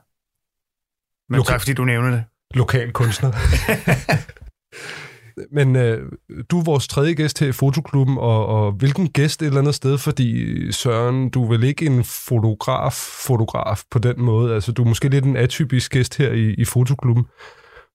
[1.30, 2.24] Men Lokal- tak, fordi du nævner det.
[2.52, 3.32] Lokal kunstner.
[5.52, 6.12] Men øh,
[6.50, 9.76] du er vores tredje gæst her i Fotoklubben, og, og hvilken gæst et eller andet
[9.76, 12.94] sted, fordi Søren, du er vel ikke en fotograf,
[13.28, 14.54] fotograf på den måde.
[14.54, 17.26] Altså, du er måske lidt en atypisk gæst her i, i Fotoklubben.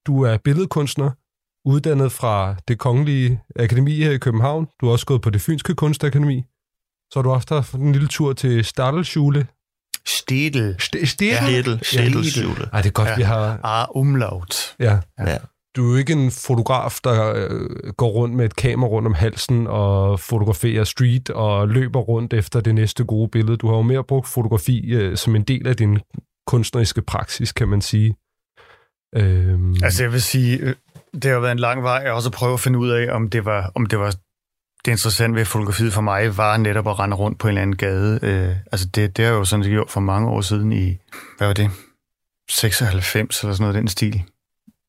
[0.07, 1.11] Du er billedkunstner,
[1.65, 4.67] uddannet fra det kongelige akademi her i København.
[4.81, 6.43] Du har også gået på det fynske kunstakademi.
[7.11, 9.47] Så har du også haft en lille tur til Stadelschule
[10.07, 10.77] Stedel.
[10.83, 11.71] St- Stedel?
[11.71, 11.79] Ja.
[11.83, 12.31] Stedel.
[12.31, 12.69] Stedel.
[12.73, 13.17] Ej, det er godt, ja.
[13.17, 13.61] vi har...
[13.65, 14.75] Ah, umlaut.
[14.79, 14.99] Ja.
[15.19, 15.39] ja.
[15.77, 19.15] Du er jo ikke en fotograf, der øh, går rundt med et kamera rundt om
[19.15, 23.57] halsen og fotograferer street og løber rundt efter det næste gode billede.
[23.57, 25.99] Du har jo mere brugt fotografi øh, som en del af din
[26.47, 28.17] kunstneriske praksis, kan man sige.
[29.17, 29.75] Øhm.
[29.83, 30.75] Altså jeg vil sige, øh,
[31.13, 33.45] det har været en lang vej at også prøve at finde ud af, om det
[33.45, 34.11] var, om det var
[34.85, 37.77] det interessante ved fotografiet for mig var netop at rende rundt på en eller anden
[37.77, 38.21] gade.
[38.23, 40.97] Øh, altså det, det har jeg jo sådan gjort for mange år siden i,
[41.39, 41.71] hvad var det,
[42.51, 44.23] 96 eller sådan noget den stil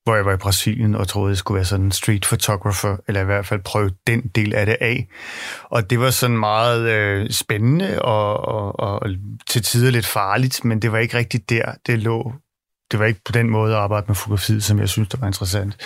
[0.04, 3.22] hvor jeg var i Brasilien og troede, jeg skulle være sådan en street photographer, eller
[3.22, 5.08] i hvert fald prøve den del af det af.
[5.64, 9.10] Og det var sådan meget øh, spændende og, og, og
[9.48, 12.34] til tider lidt farligt, men det var ikke rigtigt der, det lå.
[12.92, 15.28] Det var ikke på den måde at arbejde med fotografiet, som jeg synes, der var
[15.28, 15.78] interessant.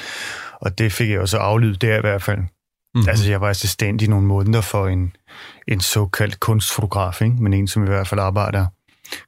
[0.62, 2.40] Og det fik jeg også aflydet der i hvert fald.
[2.40, 3.10] Mm-hmm.
[3.10, 5.16] Altså, jeg var assistent i nogle måneder for en,
[5.68, 7.36] en såkaldt kunstfotograf, ikke?
[7.40, 8.66] men en, som i hvert fald arbejder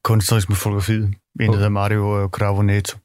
[0.04, 1.14] kunstnerisk med fotografiet.
[1.40, 2.98] En, der hedder Mario Cravoneto.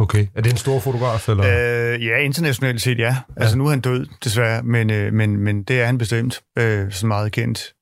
[0.00, 0.26] Okay.
[0.34, 1.28] Er det en stor fotograf?
[1.28, 1.44] Eller?
[1.44, 3.04] Øh, ja, internationalt set, ja.
[3.04, 3.16] ja.
[3.36, 6.40] Altså, nu er han død, desværre, men, øh, men, men det er han bestemt.
[6.58, 7.74] Øh, sådan meget kendt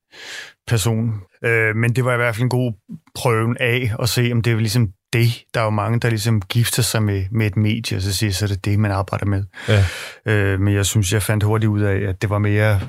[0.67, 1.15] person.
[1.45, 2.73] Øh, men det var i hvert fald en god
[3.15, 5.45] prøven af at se, om det er ligesom det.
[5.55, 8.33] Der er jo mange, der ligesom gifter sig med, med et medie, og så siger
[8.33, 9.45] så er det det, man arbejder med.
[9.69, 9.85] Ja.
[10.27, 12.81] Øh, men jeg synes, jeg fandt hurtigt ud af, at det var mere,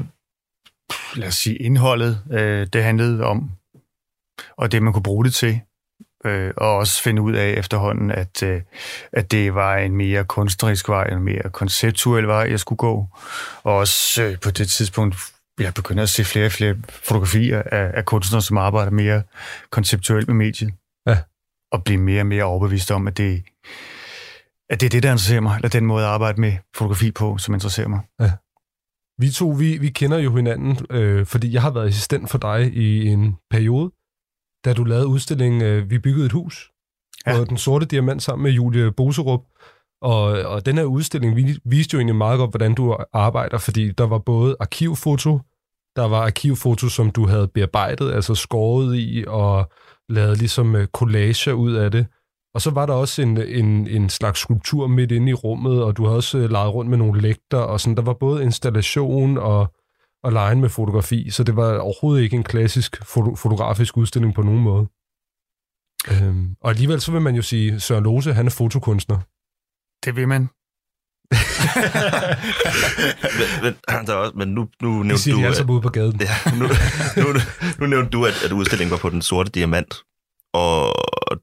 [1.16, 3.52] lad os sige, indholdet, øh, det handlede om,
[4.58, 5.60] og det, man kunne bruge det til
[6.26, 8.62] øh, og også finde ud af efterhånden, at, øh,
[9.14, 13.08] at det var en mere kunstnerisk vej, en mere konceptuel vej, jeg skulle gå.
[13.64, 15.16] Og også øh, på det tidspunkt,
[15.60, 19.24] jeg begynder at se flere og flere fotografier af, af kunstnere, som arbejder mere
[19.70, 20.74] konceptuelt med mediet.
[21.08, 21.18] Ja.
[21.72, 23.44] Og blive mere og mere overbevist om, at det,
[24.70, 27.38] at det er det, der interesserer mig, eller den måde at arbejde med fotografi på,
[27.38, 28.00] som interesserer mig.
[28.20, 28.32] Ja.
[29.18, 32.74] Vi to, vi, vi kender jo hinanden, øh, fordi jeg har været assistent for dig
[32.74, 33.92] i en periode,
[34.66, 36.72] da du lavede udstillingen øh, Vi byggede et hus
[37.28, 37.38] ja.
[37.38, 39.42] på Den Sorte Diamant sammen med Julie Boserup.
[40.02, 41.36] Og, og den her udstilling
[41.66, 45.40] viste jo egentlig meget godt, hvordan du arbejder, fordi der var både arkivfoto,
[45.96, 49.72] der var arkivfoto, som du havde bearbejdet, altså skåret i og
[50.10, 52.08] lavet ligesom øh, collager ud af det.
[52.54, 55.98] Og så var der også en, en, en slags skulptur midt inde i rummet, og
[55.98, 57.96] du havde også øh, leget rundt med nogle lægter, og sådan.
[57.96, 59.74] Der var både installation og
[60.24, 64.42] og lege med fotografi, så det var overhovedet ikke en klassisk foto- fotografisk udstilling på
[64.42, 64.88] nogen måde.
[66.12, 69.20] Øhm, og alligevel så vil man jo sige, Søren Lose, han er fotokunstner.
[70.06, 70.42] Det vil man.
[73.40, 73.74] men, men,
[74.08, 75.46] der er også, men nu, nu nævnte siger du...
[75.46, 76.22] Altså ude på gaden.
[76.22, 76.68] Ja, nu,
[77.18, 77.40] nu, nu,
[77.80, 79.94] nu nævnte du, at, at udstillingen var på den sorte diamant,
[80.54, 80.96] og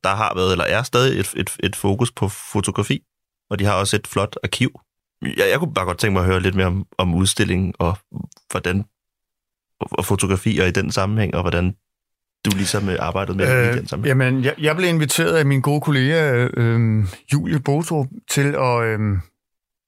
[0.04, 3.02] der har været, eller er stadig et, et, et fokus på fotografi,
[3.50, 4.80] og de har også et flot arkiv
[5.22, 7.98] jeg, jeg kunne bare godt tænke mig at høre lidt mere om, om udstillingen, og
[8.50, 8.84] hvordan
[9.80, 11.74] og fotografier i den sammenhæng, og hvordan
[12.44, 14.20] du ligesom arbejdede med øh, i den sammenhæng.
[14.20, 19.00] Jamen, jeg, jeg blev inviteret af min gode kollega øh, Julie Botrup til at, øh,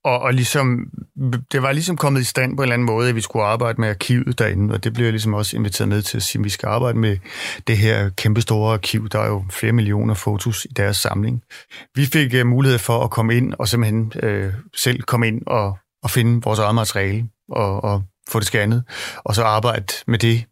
[0.05, 0.87] og, og ligesom,
[1.53, 3.81] det var ligesom kommet i stand på en eller anden måde, at vi skulle arbejde
[3.81, 6.45] med arkivet derinde, og det blev jeg ligesom også inviteret med til at sige, at
[6.45, 7.17] vi skal arbejde med
[7.67, 9.09] det her kæmpestore arkiv.
[9.09, 11.43] Der er jo flere millioner fotos i deres samling.
[11.95, 15.79] Vi fik uh, mulighed for at komme ind og simpelthen uh, selv komme ind og,
[16.03, 18.85] og finde vores eget materiale og, og få det scannet,
[19.25, 20.45] og så arbejde med det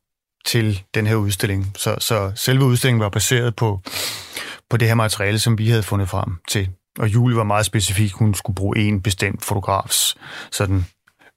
[0.46, 1.72] til den her udstilling.
[1.76, 3.80] Så, så selve udstillingen var baseret på,
[4.70, 6.68] på det her materiale, som vi havde fundet frem til
[6.98, 8.12] og Julie var meget specifik.
[8.12, 10.16] Hun skulle bruge en bestemt fotografs
[10.52, 10.84] sådan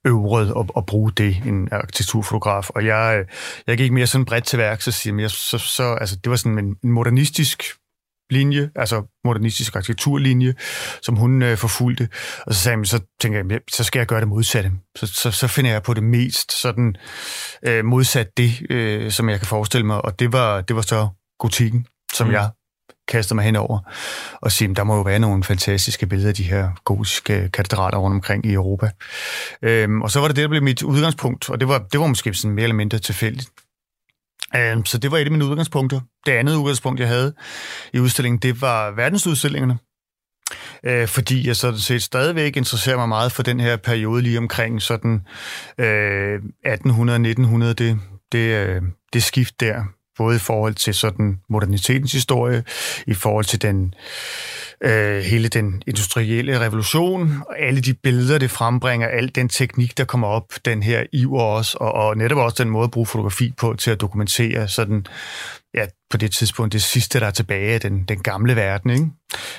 [0.06, 2.70] øvret og, og bruge det, en arkitekturfotograf.
[2.70, 3.26] Og jeg,
[3.68, 6.36] jeg gik mere sådan bredt til værk, så siger jeg, så, så, altså, det var
[6.36, 7.64] sådan en, en modernistisk
[8.30, 10.54] linje, altså modernistisk arkitekturlinje,
[11.02, 12.10] som hun øh, forfulgte.
[12.46, 14.72] Og så sagde jeg, så tænker jeg, så skal jeg gøre det modsatte.
[14.96, 16.96] Så, så, så finder jeg på det mest sådan
[17.66, 20.06] øh, modsat det, øh, som jeg kan forestille mig.
[20.06, 21.08] Og det var, det var så
[21.40, 22.34] gotikken, som mm.
[22.34, 22.50] jeg
[23.10, 23.80] kaster mig henover
[24.42, 27.98] og siger, der må jo være nogle fantastiske billeder af de her gotiske øh, katedraler
[27.98, 28.92] rundt omkring i Europa.
[29.62, 32.08] Øhm, og så var det det, der blev mit udgangspunkt, og det var, det var
[32.08, 33.50] måske sådan mere eller mindre tilfældigt.
[34.56, 36.00] Øhm, så det var et af mine udgangspunkter.
[36.26, 37.34] Det andet udgangspunkt, jeg havde
[37.94, 39.78] i udstillingen, det var verdensudstillingerne.
[40.84, 44.82] Øh, fordi jeg sådan set stadigvæk interesserer mig meget for den her periode lige omkring
[44.82, 45.22] sådan
[45.78, 48.00] øh, 1800-1900, det,
[48.32, 48.82] det, øh,
[49.14, 49.84] det skift der,
[50.20, 52.64] både i forhold til sådan modernitetens historie,
[53.08, 53.94] i forhold til den
[54.84, 60.06] øh, hele den industrielle revolution, og alle de billeder, det frembringer, al den teknik, der
[60.06, 63.54] kommer op, den her iver også, og, og netop også den måde at bruge fotografi
[63.58, 65.06] på til at dokumentere sådan,
[65.74, 69.08] ja, på det tidspunkt det sidste, der er tilbage af den, den gamle verden, ikke?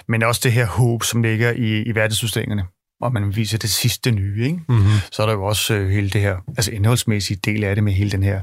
[0.09, 2.65] Men også det her håb, som ligger i, i verdensudstillingerne
[3.01, 4.61] og man viser det sidste nye, ikke?
[4.69, 4.91] Mm-hmm.
[5.13, 7.93] så er der jo også øh, hele det her, altså indholdsmæssige del af det med
[7.93, 8.43] hele den her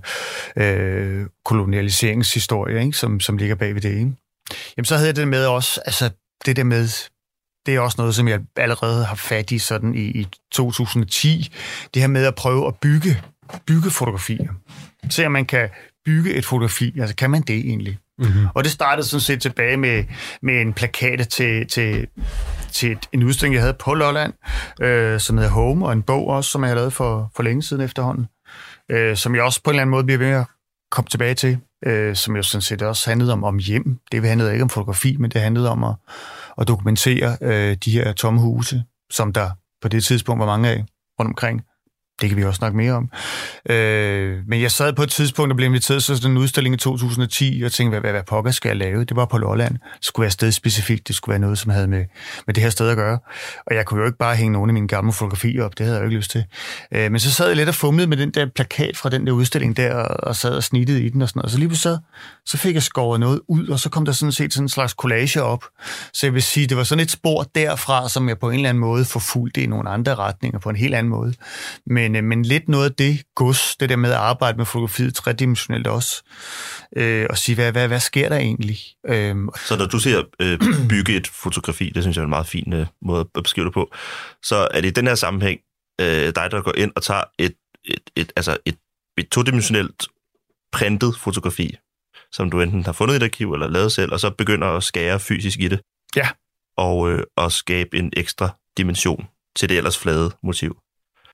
[0.56, 2.98] øh, kolonialiseringshistorie, ikke?
[2.98, 3.90] Som, som ligger bag ved det.
[3.90, 4.12] Ikke?
[4.78, 6.10] Jamen, så havde jeg det med også, altså
[6.46, 6.88] det der med,
[7.66, 11.52] det er også noget, som jeg allerede har fat i sådan i, i 2010.
[11.94, 13.22] Det her med at prøve at bygge,
[13.66, 14.54] bygge fotografier.
[15.10, 15.70] Se om man kan
[16.06, 17.00] bygge et fotografi.
[17.00, 17.98] Altså, kan man det egentlig?
[18.20, 18.48] Mm-hmm.
[18.54, 20.04] Og det startede sådan set tilbage med,
[20.42, 22.08] med en plakat til, til,
[22.72, 24.34] til et, en udstilling, jeg havde på Lolland,
[24.82, 27.64] øh, som hedder Home, og en bog også, som jeg havde lavet for, for længe
[27.64, 28.28] siden efterhånden,
[28.92, 30.46] øh, som jeg også på en eller anden måde bliver ved at
[30.92, 34.00] komme tilbage til, øh, som jo sådan set også handlede om, om hjem.
[34.12, 35.96] Det handlede ikke om fotografi, men det handlede om at,
[36.58, 39.50] at dokumentere øh, de her tomme huse, som der
[39.82, 40.86] på det tidspunkt var mange af
[41.20, 41.62] rundt omkring.
[42.22, 43.10] Det kan vi også snakke mere om.
[43.70, 46.78] Øh, men jeg sad på et tidspunkt og blev inviteret til sådan en udstilling i
[46.78, 49.04] 2010, og tænkte, hvad, hvad, hvad pokker skal jeg lave?
[49.04, 49.74] Det var på Lolland.
[49.74, 51.08] Det skulle være sted specifikt.
[51.08, 52.06] Det skulle være noget, som havde med,
[52.48, 53.20] med det her sted at gøre.
[53.68, 55.78] Og jeg kunne jo ikke bare hænge nogle af mine gamle fotografier op.
[55.78, 56.44] Det havde jeg jo ikke lyst til.
[56.92, 59.34] Øh, men så sad jeg lidt og fumlede med den der plakat fra den der
[59.34, 61.46] udstilling der, og, og sad og snittede i den og sådan noget.
[61.46, 61.98] Og så lige så,
[62.46, 64.94] så fik jeg skåret noget ud, og så kom der sådan set sådan en slags
[64.94, 65.64] collage op.
[66.14, 68.70] Så jeg vil sige, det var sådan et spor derfra, som jeg på en eller
[68.70, 71.34] anden måde forfulgte i nogle andre retninger på en helt anden måde.
[71.86, 74.66] Men men, øh, men lidt noget af det gods, det der med at arbejde med
[74.66, 76.24] fotografiet tredimensionelt også,
[76.96, 78.80] øh, og sige, hvad, hvad, hvad sker der egentlig?
[79.06, 82.48] Øh, så når du siger øh, bygge et fotografi, det synes jeg er en meget
[82.48, 83.92] fin øh, måde at beskrive det på,
[84.44, 85.60] så er det i den her sammenhæng
[86.02, 87.56] øh, dig, der går ind og tager et,
[87.86, 88.78] et, et, altså et,
[89.18, 90.08] et todimensionelt
[90.72, 91.76] printet fotografi,
[92.32, 94.84] som du enten har fundet i et arkiv eller lavet selv, og så begynder at
[94.84, 95.80] skære fysisk i det.
[96.16, 96.30] Ja.
[96.78, 100.78] Og, øh, og skabe en ekstra dimension til det ellers flade motiv.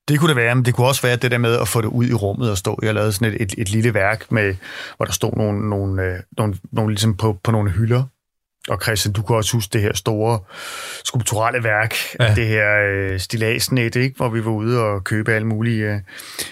[0.08, 1.88] Det kunne det være, men det kunne også være det der med at få det
[1.88, 2.80] ud i rummet og stå.
[2.82, 4.56] Jeg lavede sådan et, et, et lille værk, med,
[4.98, 8.04] hvor der stod nogle, nogle, øh, nogle, nogle ligesom på, på nogle hylder,
[8.70, 10.40] og Christian, du kan også huske det her store
[11.06, 12.34] skulpturelle værk, ja.
[12.36, 14.16] det her øh, stilasnet, ikke?
[14.18, 16.00] hvor vi var ude og købe alle mulige øh,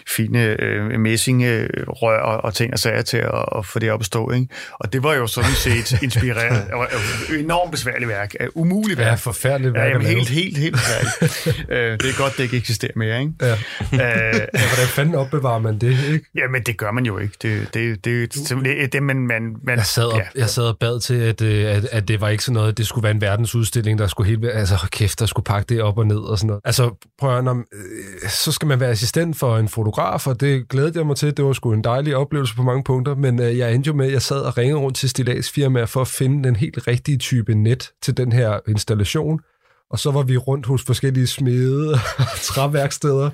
[0.07, 4.05] fine øh, messingrør og, og ting og sager til at, at få det op at
[4.05, 4.32] stå.
[4.32, 4.47] Ikke?
[4.80, 6.68] Og det var jo sådan set inspireret.
[6.68, 6.89] Det var
[7.30, 8.36] et enormt besværligt værk.
[8.39, 9.07] Uh, umuligt værk.
[9.07, 9.88] Ja, forfærdeligt værk.
[9.88, 11.47] Ja, jamen, helt, helt, helt forfærdeligt.
[11.70, 11.76] uh,
[12.07, 13.20] det er godt, det ikke eksisterer mere.
[13.20, 13.34] Ikke?
[13.41, 13.53] Ja.
[13.53, 13.59] Uh,
[13.99, 15.97] ja, hvordan fanden opbevarer man det?
[16.14, 16.26] Ikke?
[16.36, 17.36] Jamen, det gør man jo ikke.
[17.41, 20.39] Det, det, det, det, det, det man, man, man, jeg, sad og, ja.
[20.39, 23.04] jeg sad og bad til, at, at, at det var ikke sådan noget, det skulle
[23.04, 26.18] være en verdensudstilling, der skulle helt, altså kæft, der skulle pakke det op og ned
[26.18, 26.62] og sådan noget.
[26.66, 30.70] Altså, prøv at, når, øh, så skal man være assistent for en fotograf, og det
[30.70, 31.38] glædede jeg mig til.
[31.38, 34.06] Det var sgu en dejlig oplevelse på mange punkter, men øh, jeg endte jo med,
[34.06, 37.56] at jeg sad og ringede rundt til stilagsfirmaer for at finde den helt rigtige type
[37.56, 39.39] net til den her installation.
[39.89, 43.30] Og så var vi rundt hos forskellige smede og træværksteder,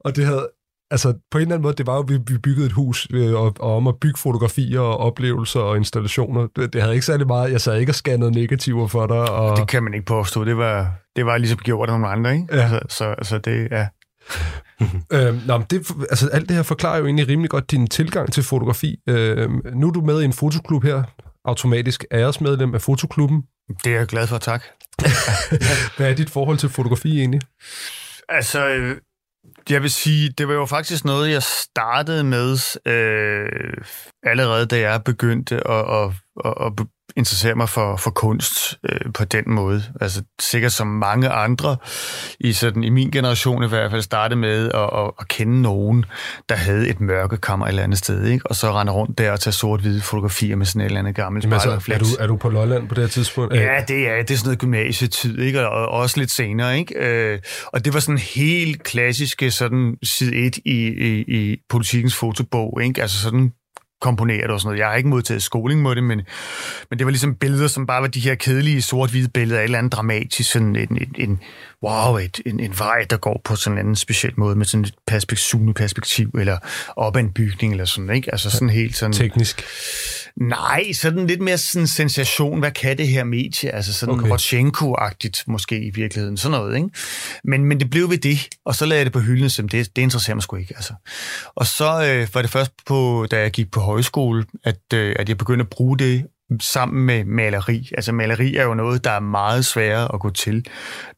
[0.00, 0.48] og det havde
[0.94, 3.34] altså på en eller anden måde, det var jo, vi, vi byggede et hus øh,
[3.34, 6.46] og, og om at bygge fotografier og oplevelser og installationer.
[6.56, 9.30] Det, det havde ikke særlig meget, jeg sad ikke og scannede negativer for dig.
[9.30, 9.56] Og...
[9.56, 12.46] Det kan man ikke påstå, det var, det var ligesom gjort af nogle andre, ikke?
[12.52, 12.62] Ja.
[12.62, 13.86] Altså, så altså det, ja.
[15.12, 18.32] øhm, nå, men det, altså, alt det her forklarer jo egentlig rimelig godt din tilgang
[18.32, 18.96] til fotografi.
[19.08, 21.02] Øhm, nu er du med i en fotoklub her,
[21.44, 23.42] automatisk æresmedlem af fotoklubben.
[23.84, 24.64] Det er jeg glad for, tak.
[25.96, 27.40] Hvad er dit forhold til fotografi egentlig?
[28.28, 28.96] Altså, øh,
[29.70, 33.84] jeg vil sige, det var jo faktisk noget, jeg startede med øh,
[34.22, 36.10] allerede, da jeg begyndte at, at,
[36.44, 36.86] at, at
[37.16, 39.84] interessere mig for, for kunst øh, på den måde.
[40.00, 41.76] Altså sikkert som mange andre
[42.40, 46.04] i, sådan, i min generation i hvert fald startede med at, at, at kende nogen,
[46.48, 48.46] der havde et mørkekammer et eller andet sted, ikke?
[48.46, 51.44] og så rende rundt der og tage sort-hvide fotografier med sådan et eller andet gammelt
[51.44, 53.54] Jamen, altså, er, du, er du på Lolland på det her tidspunkt?
[53.54, 55.68] Ja, det er, det er sådan noget gymnasietid, ikke?
[55.68, 56.78] Og, og også lidt senere.
[56.78, 56.94] Ikke?
[56.98, 62.80] Øh, og det var sådan helt klassiske sådan side 1 i, i, i politikens fotobog,
[62.82, 63.02] ikke?
[63.02, 63.52] altså sådan
[64.04, 64.78] komponeret og sådan noget.
[64.78, 66.22] Jeg har ikke modtaget skoling med det, men,
[66.90, 69.64] men det var ligesom billeder, som bare var de her kedelige sort-hvide billeder af et
[69.64, 71.40] eller andet dramatisk, sådan en, en, en
[71.82, 74.84] wow, et, en, en vej, der går på sådan en anden speciel måde, med sådan
[74.84, 76.58] et perspektiv, perspektiv eller
[76.96, 78.32] op ad en bygning, eller sådan, ikke?
[78.32, 79.12] Altså sådan helt sådan...
[79.12, 79.64] Teknisk?
[80.40, 82.58] Nej, sådan lidt mere sådan sensation.
[82.58, 83.74] Hvad kan det her medie?
[83.74, 84.28] Altså sådan okay.
[84.30, 86.36] Rodchenko-agtigt måske i virkeligheden.
[86.36, 86.88] Sådan noget, ikke?
[87.44, 89.96] Men, men det blev ved det, og så lagde jeg det på hylden, som det,
[89.96, 90.74] det interesserer mig sgu ikke.
[90.76, 90.94] Altså.
[91.54, 95.28] Og så øh, var det først, på, da jeg gik på højskole, at, øh, at
[95.28, 96.26] jeg begyndte at bruge det
[96.60, 97.90] sammen med maleri.
[97.96, 100.66] Altså maleri er jo noget, der er meget sværere at gå til.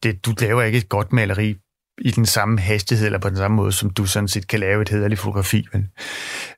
[0.03, 1.55] Det, du laver ikke et godt maleri
[2.01, 4.81] i den samme hastighed eller på den samme måde, som du sådan set kan lave
[4.81, 5.67] et hederligt fotografi.
[5.73, 5.89] Men,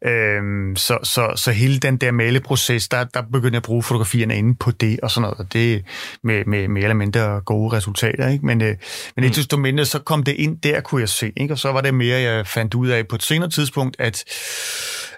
[0.05, 4.37] øhm, så, så, så hele den der maleproces, der, der begyndte jeg at bruge fotografierne
[4.37, 5.85] inde på det og sådan noget, og det
[6.23, 8.27] med, med mere eller mindre gode resultater.
[8.27, 8.45] Ikke?
[8.45, 8.75] Men, øh,
[9.15, 9.35] men ikke mm.
[9.35, 11.31] desto mindre, så kom det ind der, kunne jeg se.
[11.37, 11.53] Ikke?
[11.53, 14.23] Og så var det mere, jeg fandt ud af på et senere tidspunkt, at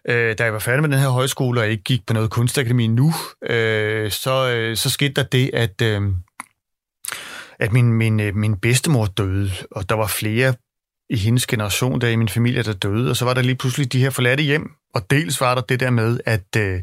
[0.10, 2.88] øh, da jeg var færdig med den her højskole, og ikke gik på noget kunstakademi
[2.88, 3.14] nu,
[3.50, 5.82] øh, så, øh, så skete der det, at...
[5.82, 6.02] Øh,
[7.62, 10.54] at min, min, øh, min bedstemor døde, og der var flere
[11.10, 13.94] i hendes generation der i min familie, der døde, og så var der lige pludselig
[13.94, 16.82] de her forladte hjem, og dels var der det der med, at, øh,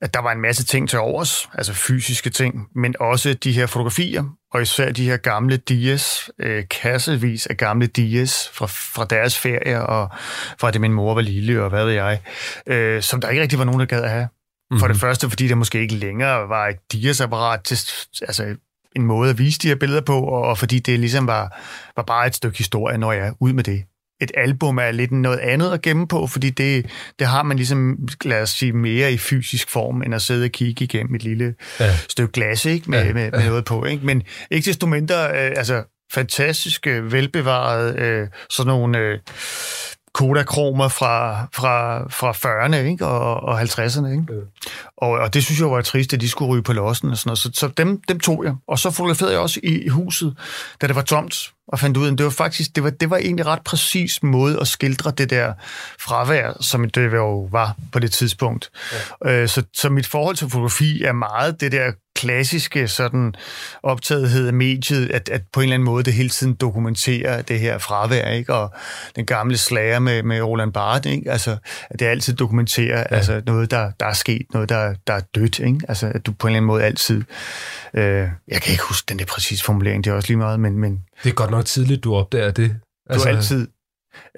[0.00, 3.66] at der var en masse ting til overs, altså fysiske ting, men også de her
[3.66, 9.38] fotografier, og især de her gamle dias, øh, kassevis af gamle dias fra, fra deres
[9.38, 10.08] ferie, og
[10.60, 12.20] fra det min mor var lille, og hvad ved jeg,
[12.66, 14.28] øh, som der ikke rigtig var nogen, der gad at have.
[14.70, 14.80] Mm-hmm.
[14.80, 17.78] For det første, fordi der måske ikke længere var et dias-apparat til,
[18.22, 18.56] altså
[18.96, 21.60] en måde at vise de her billeder på, og, og fordi det ligesom var,
[21.96, 23.84] var bare et stykke historie, når jeg er ud med det
[24.20, 26.86] et album er lidt noget andet at gemme på, fordi det,
[27.18, 30.50] det har man ligesom, lad os sige, mere i fysisk form, end at sidde og
[30.50, 31.96] kigge igennem et lille ja.
[32.08, 32.90] stykke glas, ikke?
[32.90, 33.12] Med, ja.
[33.12, 33.84] med, med noget på.
[33.84, 34.06] Ikke?
[34.06, 35.82] Men ikke desto mindre, øh, altså
[36.12, 38.98] fantastiske, velbevarede, øh, sådan nogle...
[38.98, 39.18] Øh,
[40.16, 43.06] Kodakromer fra, fra, fra 40'erne ikke?
[43.06, 44.06] Og, og 50'erne.
[44.06, 44.26] Ikke?
[44.96, 47.28] Og, og det synes jeg var trist, at de skulle ryge på lossen og sådan
[47.28, 47.38] noget.
[47.38, 48.54] Så, så dem, dem tog jeg.
[48.68, 50.36] Og så fotograferede jeg også i, i huset,
[50.80, 53.10] da det var tomt, og fandt ud af, at det var faktisk, det var, det
[53.10, 55.52] var egentlig ret præcis måde at skildre det der
[56.00, 58.70] fravær, som det jo var på det tidspunkt.
[59.24, 59.32] Ja.
[59.32, 63.34] Øh, så, så mit forhold til fotografi er meget det der klassiske sådan
[63.82, 67.60] optagethed af mediet, at, at på en eller anden måde det hele tiden dokumenterer det
[67.60, 68.54] her fravær, ikke?
[68.54, 68.74] Og
[69.16, 71.32] den gamle slager med, med Roland Barthes, ikke?
[71.32, 71.56] Altså,
[71.90, 73.16] at det altid dokumenterer ja.
[73.16, 75.80] altså noget, der, der er sket, noget, der, der er dødt, ikke?
[75.88, 77.22] Altså, at du på en eller anden måde altid...
[77.94, 80.78] Øh, jeg kan ikke huske den der præcise formulering, det er også lige meget, men...
[80.78, 82.76] men det er godt nok tidligt, du opdager det.
[83.10, 83.68] Altså, du altid...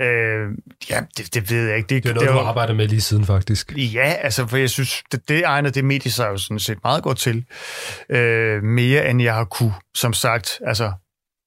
[0.00, 0.48] Øh,
[0.90, 1.88] ja, det, det ved jeg ikke.
[1.88, 3.72] Det, det er noget, det er, du arbejder med lige siden, faktisk.
[3.76, 7.02] Ja, altså, for jeg synes, det, det egner det medie sig jo sådan set meget
[7.02, 7.44] godt til.
[8.10, 10.60] Øh, mere end jeg har kunne, som sagt.
[10.66, 10.92] Altså,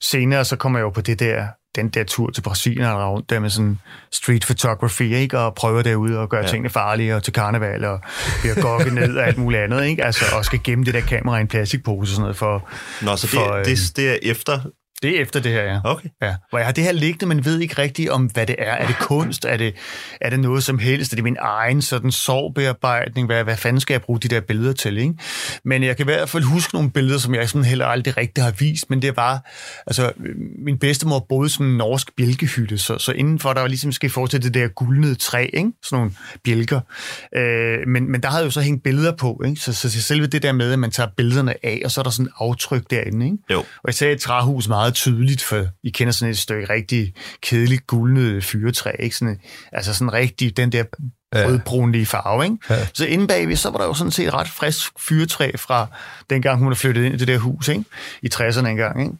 [0.03, 3.29] senere så kommer jeg jo på det der den der tur til Brasilien og rundt
[3.29, 3.79] der med sådan
[4.11, 5.39] street photography, ikke?
[5.39, 6.47] Og prøver derude og gøre ja.
[6.47, 7.99] tingene farlige og til karneval og
[8.41, 10.03] bliver gokket ned og alt muligt andet, ikke?
[10.03, 12.69] Altså, og skal gemme det der kamera i en plastikpose og sådan noget for...
[13.01, 14.59] Nå, så for, det, det, det er efter
[15.01, 15.79] det er efter det her, ja.
[15.83, 16.09] Okay.
[16.21, 16.35] Ja.
[16.49, 18.71] Hvor jeg har det her liggende, men ved ikke rigtigt om, hvad det er.
[18.71, 19.45] Er det kunst?
[19.45, 19.75] Er det,
[20.21, 21.13] er det noget som helst?
[21.13, 23.27] Er det min egen sådan sorgbearbejdning?
[23.27, 24.97] Hvad, hvad fanden skal jeg bruge de der billeder til?
[24.97, 25.13] Ikke?
[25.65, 28.43] Men jeg kan i hvert fald huske nogle billeder, som jeg sådan heller aldrig rigtig
[28.43, 29.51] har vist, men det var,
[29.87, 30.11] altså,
[30.65, 34.43] min bedstemor boede som en norsk bjælkehytte, så, så indenfor der var ligesom skal til
[34.43, 35.71] det der guldnede træ, ikke?
[35.83, 36.11] sådan nogle
[36.43, 36.79] bjælker.
[37.35, 39.61] Øh, men, men der havde jo så hængt billeder på, ikke?
[39.61, 42.03] Så, så, så selve det der med, at man tager billederne af, og så er
[42.03, 43.25] der sådan et aftryk derinde.
[43.25, 43.37] Ikke?
[43.51, 43.59] Jo.
[43.59, 47.13] Og jeg sagde et træhus meget meget tydeligt, for I kender sådan et stykke rigtig
[47.41, 49.15] kedeligt guldnet fyretræ, ikke?
[49.15, 49.39] Sådan,
[49.71, 50.83] altså sådan rigtig den der
[51.35, 52.43] rødbrunlige farve.
[52.43, 52.57] Ikke?
[52.69, 52.87] Ja.
[52.93, 55.87] Så inde bagved, så var der jo sådan set et ret frisk fyretræ fra
[56.29, 57.83] dengang, hun er flyttet ind i det der hus, ikke?
[58.21, 59.01] i 60'erne engang.
[59.01, 59.13] Ikke?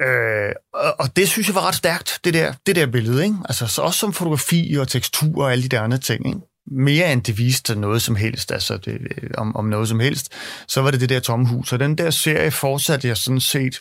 [0.00, 3.24] Øh, og, og det synes jeg var ret stærkt, det der, det der billede.
[3.24, 3.36] Ikke?
[3.44, 6.26] Altså, så også som fotografi og tekstur og alle de der andre ting.
[6.26, 6.40] Ikke?
[6.70, 8.98] Mere end det viste noget som helst, altså det,
[9.34, 10.32] om, om noget som helst,
[10.68, 11.72] så var det det der tomme hus.
[11.72, 13.80] Og den der serie fortsatte jeg sådan set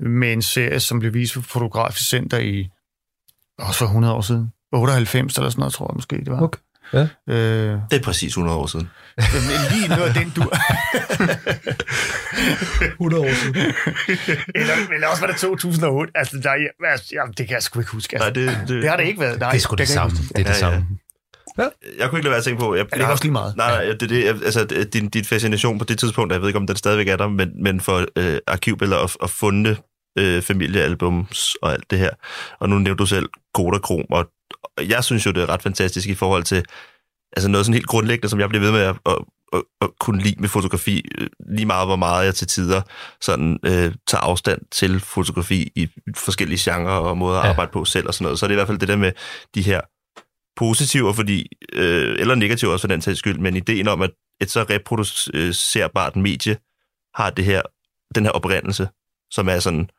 [0.00, 2.68] med en serie, som blev vist på Fotografisk Center i
[3.58, 4.52] også for 100 år siden.
[4.72, 6.40] 98 eller sådan noget, tror jeg måske, det var.
[6.42, 6.58] Okay.
[6.92, 7.08] Ja.
[7.28, 8.90] Øh, det er præcis 100 år siden.
[9.70, 10.42] Lige nu er den du...
[12.82, 13.56] 100 år siden.
[14.54, 16.12] eller, eller også var det 2008.
[16.14, 16.50] Altså, der,
[16.90, 18.16] altså, jamen, det kan jeg sgu ikke huske.
[18.16, 19.40] Altså, Nej, det, det, det har det ikke været.
[19.40, 20.16] Nej, det er sgu det, det samme.
[20.16, 20.86] Det er det samme.
[21.58, 21.68] Ja.
[21.98, 22.74] Jeg kunne ikke lade være at tænke på...
[22.74, 23.56] Jeg, er det også lige meget?
[23.56, 26.66] Nej, nej, det, det, altså, din, din fascination på det tidspunkt, jeg ved ikke, om
[26.66, 29.76] den stadigvæk er der, men, men for øh, arkivbilleder og, og fundne
[30.18, 32.10] øh, familiealbums og alt det her.
[32.58, 34.30] Og nu nævnte du selv Kodakrom, og
[34.78, 36.64] jeg synes jo, det er ret fantastisk i forhold til
[37.32, 39.18] altså noget sådan helt grundlæggende, som jeg bliver ved med at, at,
[39.52, 42.82] at, at kunne lide med fotografi, øh, lige meget hvor meget jeg til tider
[43.20, 47.50] sådan, øh, tager afstand til fotografi i forskellige genrer og måder at ja.
[47.50, 48.38] arbejde på selv og sådan noget.
[48.38, 49.12] Så er det i hvert fald det der med
[49.54, 49.80] de her
[50.56, 54.50] positive, fordi, øh, eller negative også for den sags skyld, men ideen om, at et
[54.50, 56.56] så reproducerbart medie
[57.14, 57.62] har det her,
[58.14, 58.88] den her oprindelse,
[59.30, 59.90] som er sådan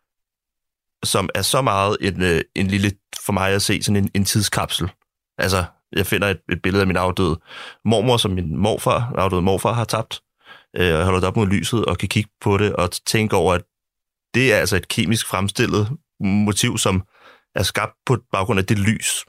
[1.03, 2.91] som er så meget en, øh, en lille,
[3.25, 4.91] for mig at se, sådan en, en tidskapsel.
[5.37, 7.39] Altså, jeg finder et, et billede af min afdøde
[7.85, 10.21] mormor, som min morfar, afdøde morfar har tabt,
[10.75, 13.35] øh, og jeg holder det op mod lyset og kan kigge på det og tænke
[13.35, 13.63] over, at
[14.33, 17.03] det er altså et kemisk fremstillet motiv, som
[17.55, 19.25] er skabt på baggrund af det lys,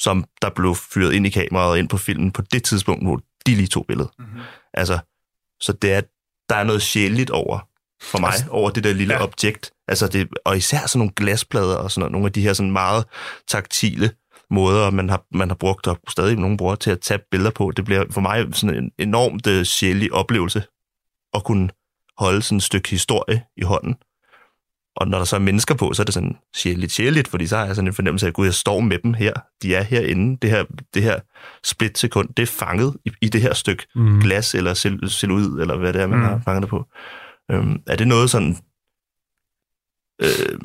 [0.00, 3.20] som der blev fyret ind i kameraet og ind på filmen på det tidspunkt, hvor
[3.46, 4.10] de lige tog billedet.
[4.18, 4.40] Mm-hmm.
[4.74, 4.98] Altså,
[5.60, 6.00] så det er,
[6.48, 7.67] der er noget sjældent over
[8.02, 9.22] for mig, altså, over det der lille ja.
[9.22, 9.70] objekt.
[9.88, 12.72] Altså det, og især sådan nogle glasplader og sådan noget, nogle af de her sådan
[12.72, 13.04] meget
[13.48, 14.10] taktile
[14.50, 17.72] måder, man har, man har brugt, og stadig nogen bruger til at tage billeder på.
[17.76, 20.62] Det bliver for mig sådan en enormt uh, sjældent oplevelse
[21.34, 21.68] at kunne
[22.18, 23.96] holde sådan et stykke historie i hånden.
[24.96, 27.56] Og når der så er mennesker på, så er det sådan sjældent sjældent, fordi så
[27.56, 29.32] har jeg sådan en fornemmelse af, at gud, jeg står med dem her.
[29.62, 30.38] De er herinde.
[30.42, 31.20] Det her, det her
[31.64, 34.20] split-sekund, det er fanget i, i det her stykke mm.
[34.20, 34.74] glas eller
[35.08, 36.24] celluloid, eller hvad det er, man mm.
[36.24, 36.86] har fanget det på.
[37.50, 38.56] Øhm, er det noget sådan,
[40.22, 40.58] øh,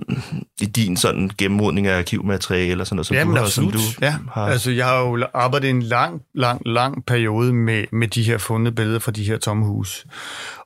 [0.62, 3.80] i din sådan gennemrodning af arkivmateriale og sådan noget, som Jamen, du har, som du
[4.02, 4.16] ja.
[4.32, 4.46] har.
[4.46, 8.72] Altså, jeg har jo arbejdet en lang, lang, lang periode med, med de her fundne
[8.72, 10.06] billeder fra de her tomme hus.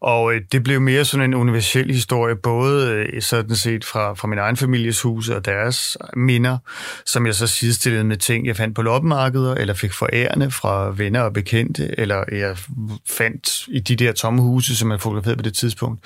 [0.02, 4.28] Og øh, det blev mere sådan en universel historie, både øh, sådan set fra, fra
[4.28, 6.58] min egen families hus og deres minder,
[7.06, 11.22] som jeg så sidestillede med ting, jeg fandt på loppemarkeder, eller fik forærende fra venner
[11.22, 12.58] og bekendte, eller jeg
[13.10, 16.06] fandt i de der tomme huse, som jeg fotograferede på det tidspunkt.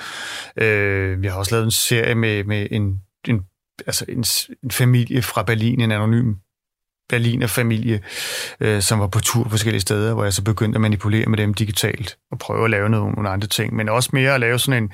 [0.57, 3.41] Øh, jeg har også lavet en serie med, med en, en,
[3.87, 4.25] altså en,
[4.63, 6.33] en familie fra Berlin, en anonym
[7.11, 7.99] Berliner familie,
[8.59, 11.53] øh, som var på tur forskellige steder, hvor jeg så begyndte at manipulere med dem
[11.53, 14.83] digitalt og prøve at lave nogle, nogle andre ting, men også mere at lave sådan
[14.83, 14.91] en,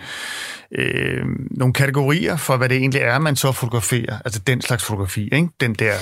[0.79, 5.29] øh, nogle kategorier for, hvad det egentlig er, man så fotograferer, altså den slags fotografi,
[5.31, 5.49] ikke?
[5.59, 5.93] den der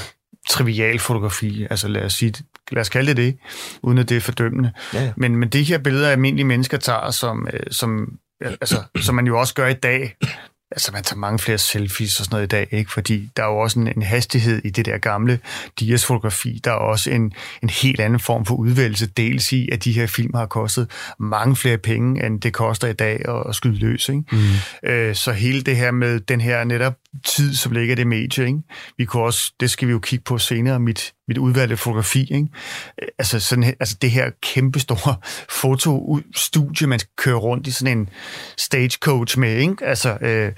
[0.49, 2.33] trivial fotografi, altså lad os, sige,
[2.71, 3.37] lad os kalde det det,
[3.81, 4.71] uden at det er fordømmende.
[4.93, 5.13] Ja, ja.
[5.17, 9.39] Men, men det her billeder, almindelige mennesker tager, som, øh, som, altså, som man jo
[9.39, 10.15] også gør i dag,
[10.71, 12.91] altså man tager mange flere selfies og sådan noget i dag, ikke?
[12.91, 15.39] fordi der er jo også en, en hastighed i det der gamle
[15.79, 16.61] Dias-fotografi.
[16.63, 20.07] Der er også en, en helt anden form for udvælgelse, dels i, at de her
[20.07, 24.09] film har kostet mange flere penge, end det koster i dag at, at skyde løs.
[24.09, 24.23] Ikke?
[24.31, 24.89] Mm.
[24.89, 26.93] Øh, så hele det her med den her netop
[27.25, 28.59] tid, som ligger i det medie, ikke?
[28.97, 32.21] Vi kunne også, det skal vi jo kigge på senere, mit, mit udvalgte fotografi.
[32.21, 32.47] Ikke?
[33.01, 35.15] Øh, Altså, sådan, altså det her kæmpestore
[35.61, 38.09] fotostudie, man kører rundt i sådan en
[38.57, 39.85] stagecoach med, ikke?
[39.85, 40.51] Altså, øh,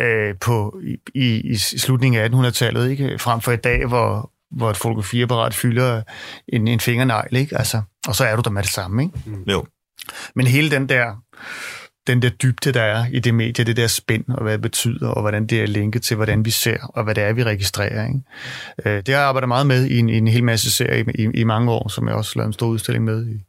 [0.00, 3.18] øh, på, i, i, i slutningen af 1800-tallet, ikke?
[3.18, 6.02] frem for i dag, hvor, hvor et fotografiapparat fylder
[6.48, 7.58] en, en fingernegl, ikke?
[7.58, 9.02] Altså, og så er du der med det samme.
[9.02, 9.18] Ikke?
[9.46, 9.66] Jo.
[10.34, 11.22] Men hele den der,
[12.10, 15.08] den der dybde, der er i det medie, det der spænd, og hvad det betyder,
[15.08, 18.06] og hvordan det er linket til, hvordan vi ser, og hvad det er, vi registrerer.
[18.06, 18.20] Ikke?
[18.84, 21.22] Øh, det har jeg arbejdet meget med i en, i en hel masse serier i,
[21.22, 23.44] i, i mange år, som jeg også lavede en stor udstilling med i.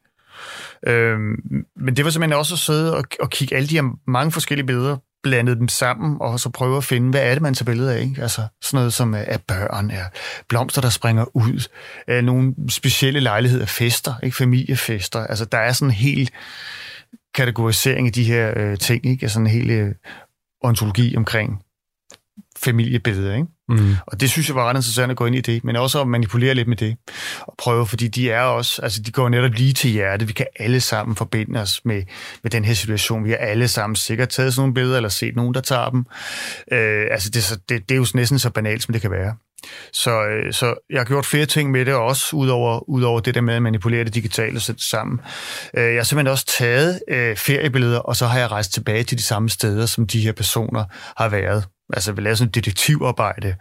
[0.88, 4.32] Øhm, men det var simpelthen også at sidde og, og kigge alle de her mange
[4.32, 7.66] forskellige billeder, blandet dem sammen, og så prøve at finde, hvad er det, man tager
[7.66, 8.02] billeder af?
[8.02, 8.22] Ikke?
[8.22, 10.04] Altså sådan noget som øh, er børn, er
[10.48, 11.68] blomster, der springer ud,
[12.08, 15.20] er nogle specielle lejligheder, fester, ikke familiefester.
[15.20, 16.32] Altså der er sådan helt
[17.34, 19.24] kategorisering af de her øh, ting, ikke?
[19.24, 19.96] Altså en hel øh,
[20.62, 21.64] ontologi omkring
[22.58, 23.48] familiebilleder, ikke?
[23.72, 23.96] Mm.
[24.08, 26.08] Og det synes jeg var ret interessant at gå ind i det, men også at
[26.08, 26.96] manipulere lidt med det
[27.42, 30.28] og prøve, fordi de er også, altså de går netop lige til hjertet.
[30.28, 32.04] Vi kan alle sammen forbinde os med,
[32.44, 33.26] med den her situation.
[33.26, 36.06] Vi har alle sammen sikkert taget sådan nogle billeder, eller set nogen, der tager dem.
[36.72, 39.36] Øh, altså det, så- det, det er jo næsten så banalt, som det kan være.
[39.94, 43.42] Så, øh, så jeg har gjort flere ting med det også, udover, udover det der
[43.42, 45.20] med at manipulere det digitale og sætte det sammen.
[45.78, 49.18] Øh, jeg har simpelthen også taget øh, feriebilleder, og så har jeg rejst tilbage til
[49.18, 50.84] de samme steder, som de her personer
[51.18, 51.66] har været.
[51.94, 53.56] Altså vi laver sådan et detektivarbejde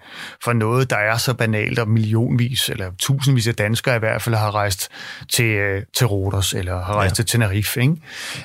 [0.44, 4.34] for noget, der er så banalt, og millionvis eller tusindvis af danskere i hvert fald
[4.34, 4.88] har rejst
[5.32, 7.22] til, øh, til Rodos eller har rejst ja.
[7.22, 7.80] til Tenerife.
[7.80, 7.96] Ikke?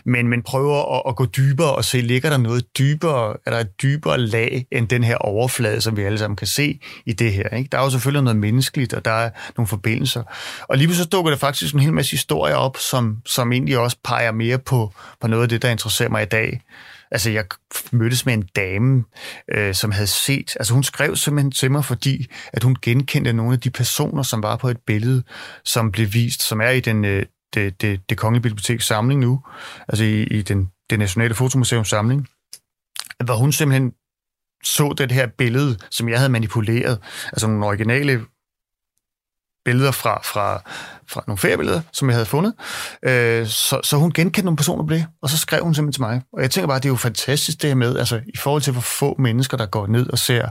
[0.06, 3.60] Men, men prøver at, at gå dybere og se, ligger der noget dybere, er der
[3.60, 7.34] et dybere lag end den her overflade, som vi alle sammen kan se i det
[7.34, 7.50] her.
[7.50, 7.70] Ikke?
[7.72, 10.24] Der er jo selvfølgelig noget menneskeligt, og der er nogle forbindelser.
[10.68, 13.98] Og lige så dukker der faktisk en hel masse historier op, som, som egentlig også
[14.04, 16.62] peger mere på, på noget af det, der interesserer mig i dag.
[17.16, 17.45] Altså, jeg
[17.91, 19.03] mødtes med en dame,
[19.51, 20.55] øh, som havde set...
[20.59, 24.43] Altså, hun skrev simpelthen til mig, fordi at hun genkendte nogle af de personer, som
[24.43, 25.24] var på et billede,
[25.66, 29.41] som blev vist, som er i den, øh, det, det, det kongelige biblioteks samling nu,
[29.88, 32.28] altså i, i den, det nationale fotomuseums samling,
[33.26, 33.91] hvor hun simpelthen
[34.63, 38.26] så det her billede, som jeg havde manipuleret, altså nogle originale
[39.66, 40.61] billeder fra, fra,
[41.07, 42.53] fra nogle feriebilleder, som jeg havde fundet.
[43.03, 46.01] Øh, så, så hun genkendte nogle personer på det, og så skrev hun simpelthen til
[46.01, 46.22] mig.
[46.34, 48.74] Og jeg tænker bare, det er jo fantastisk det her med, altså i forhold til
[48.74, 50.49] hvor få mennesker, der går ned og ser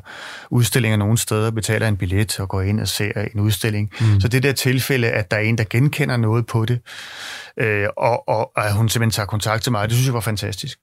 [0.50, 3.90] udstillinger nogle steder, betaler en billet og går ind og ser en udstilling.
[4.00, 4.20] Mm.
[4.20, 6.80] Så det der tilfælde, at der er en, der genkender noget på det,
[7.60, 10.20] øh, og, og, og at hun simpelthen tager kontakt til mig, det synes jeg var
[10.20, 10.78] fantastisk.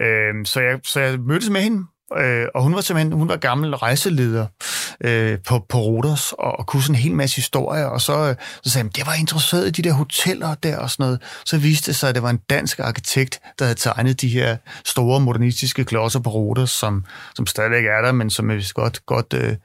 [0.00, 1.84] Øh, så, jeg, så jeg mødtes med hende,
[2.18, 4.46] øh, og hun var simpelthen hun var gammel rejseleder
[5.04, 8.34] øh, på, på Roters og, og kunne sådan en hel masse historier, og så, øh,
[8.62, 11.22] så sagde jeg, det var interesseret i de der hoteller der og sådan noget.
[11.44, 14.56] Så viste det sig, at det var en dansk arkitekt, der havde tegnet de her
[14.84, 19.06] store modernistiske klodser på Roters, som, som stadigvæk er der, men som er vist godt,
[19.06, 19.56] godt øh,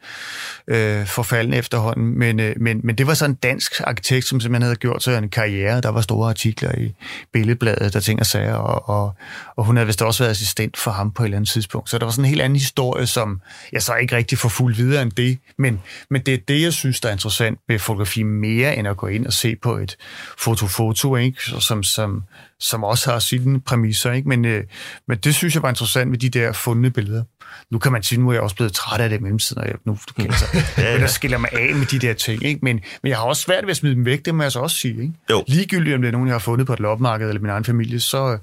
[0.67, 2.19] øh, forfaldende efterhånden.
[2.19, 5.17] Men, øh, men, men det var sådan en dansk arkitekt, som simpelthen havde gjort sig
[5.17, 5.81] en karriere.
[5.81, 6.93] Der var store artikler i
[7.33, 9.15] Billedbladet, der ting og sager, og, og,
[9.55, 11.89] og hun havde vist også været assistent for ham på et eller andet tidspunkt.
[11.89, 14.77] Så der var sådan en helt anden historie, som jeg så ikke rigtig får fuldt
[14.77, 15.24] videre end det.
[15.57, 18.97] Men, men det er det, jeg synes, der er interessant ved fotografi mere, end at
[18.97, 19.97] gå ind og se på et
[20.37, 21.43] foto-foto, ikke?
[21.43, 22.23] Som, som,
[22.59, 24.11] som også har sine præmisser.
[24.11, 24.29] Ikke?
[24.29, 24.63] Men, øh,
[25.07, 27.23] men det synes jeg var interessant med de der fundne billeder.
[27.71, 29.67] Nu kan man sige, nu er jeg også blevet træt af det i mellemtiden, og
[29.67, 30.47] jeg, nu du kender sig.
[30.77, 30.91] ja, ja.
[30.91, 32.43] Men der skiller mig af med de der ting.
[32.43, 32.59] Ikke?
[32.63, 34.59] Men, men jeg har også svært ved at smide dem væk, det må jeg så
[34.59, 35.01] også sige.
[35.01, 35.13] Ikke?
[35.29, 35.43] Jo.
[35.47, 37.99] Ligegyldigt om det er nogen, jeg har fundet på et lopmarked eller min egen familie,
[37.99, 38.37] så,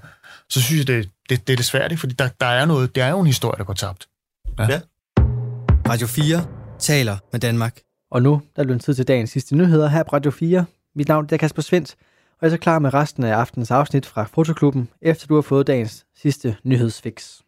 [0.49, 2.01] så synes jeg, det, det, det er svært, ikke?
[2.01, 4.09] fordi der, der er noget, der er jo en historie, der går tabt.
[4.59, 4.81] Ja.
[5.89, 7.81] Radio 4 taler med Danmark.
[8.11, 10.65] Og nu der er det tid til dagens sidste nyheder her på Radio 4.
[10.95, 11.97] Mit navn er Kasper Svendt,
[12.31, 15.43] og jeg er så klar med resten af aftenens afsnit fra Fotoklubben, efter du har
[15.43, 17.41] fået dagens sidste nyhedsfix.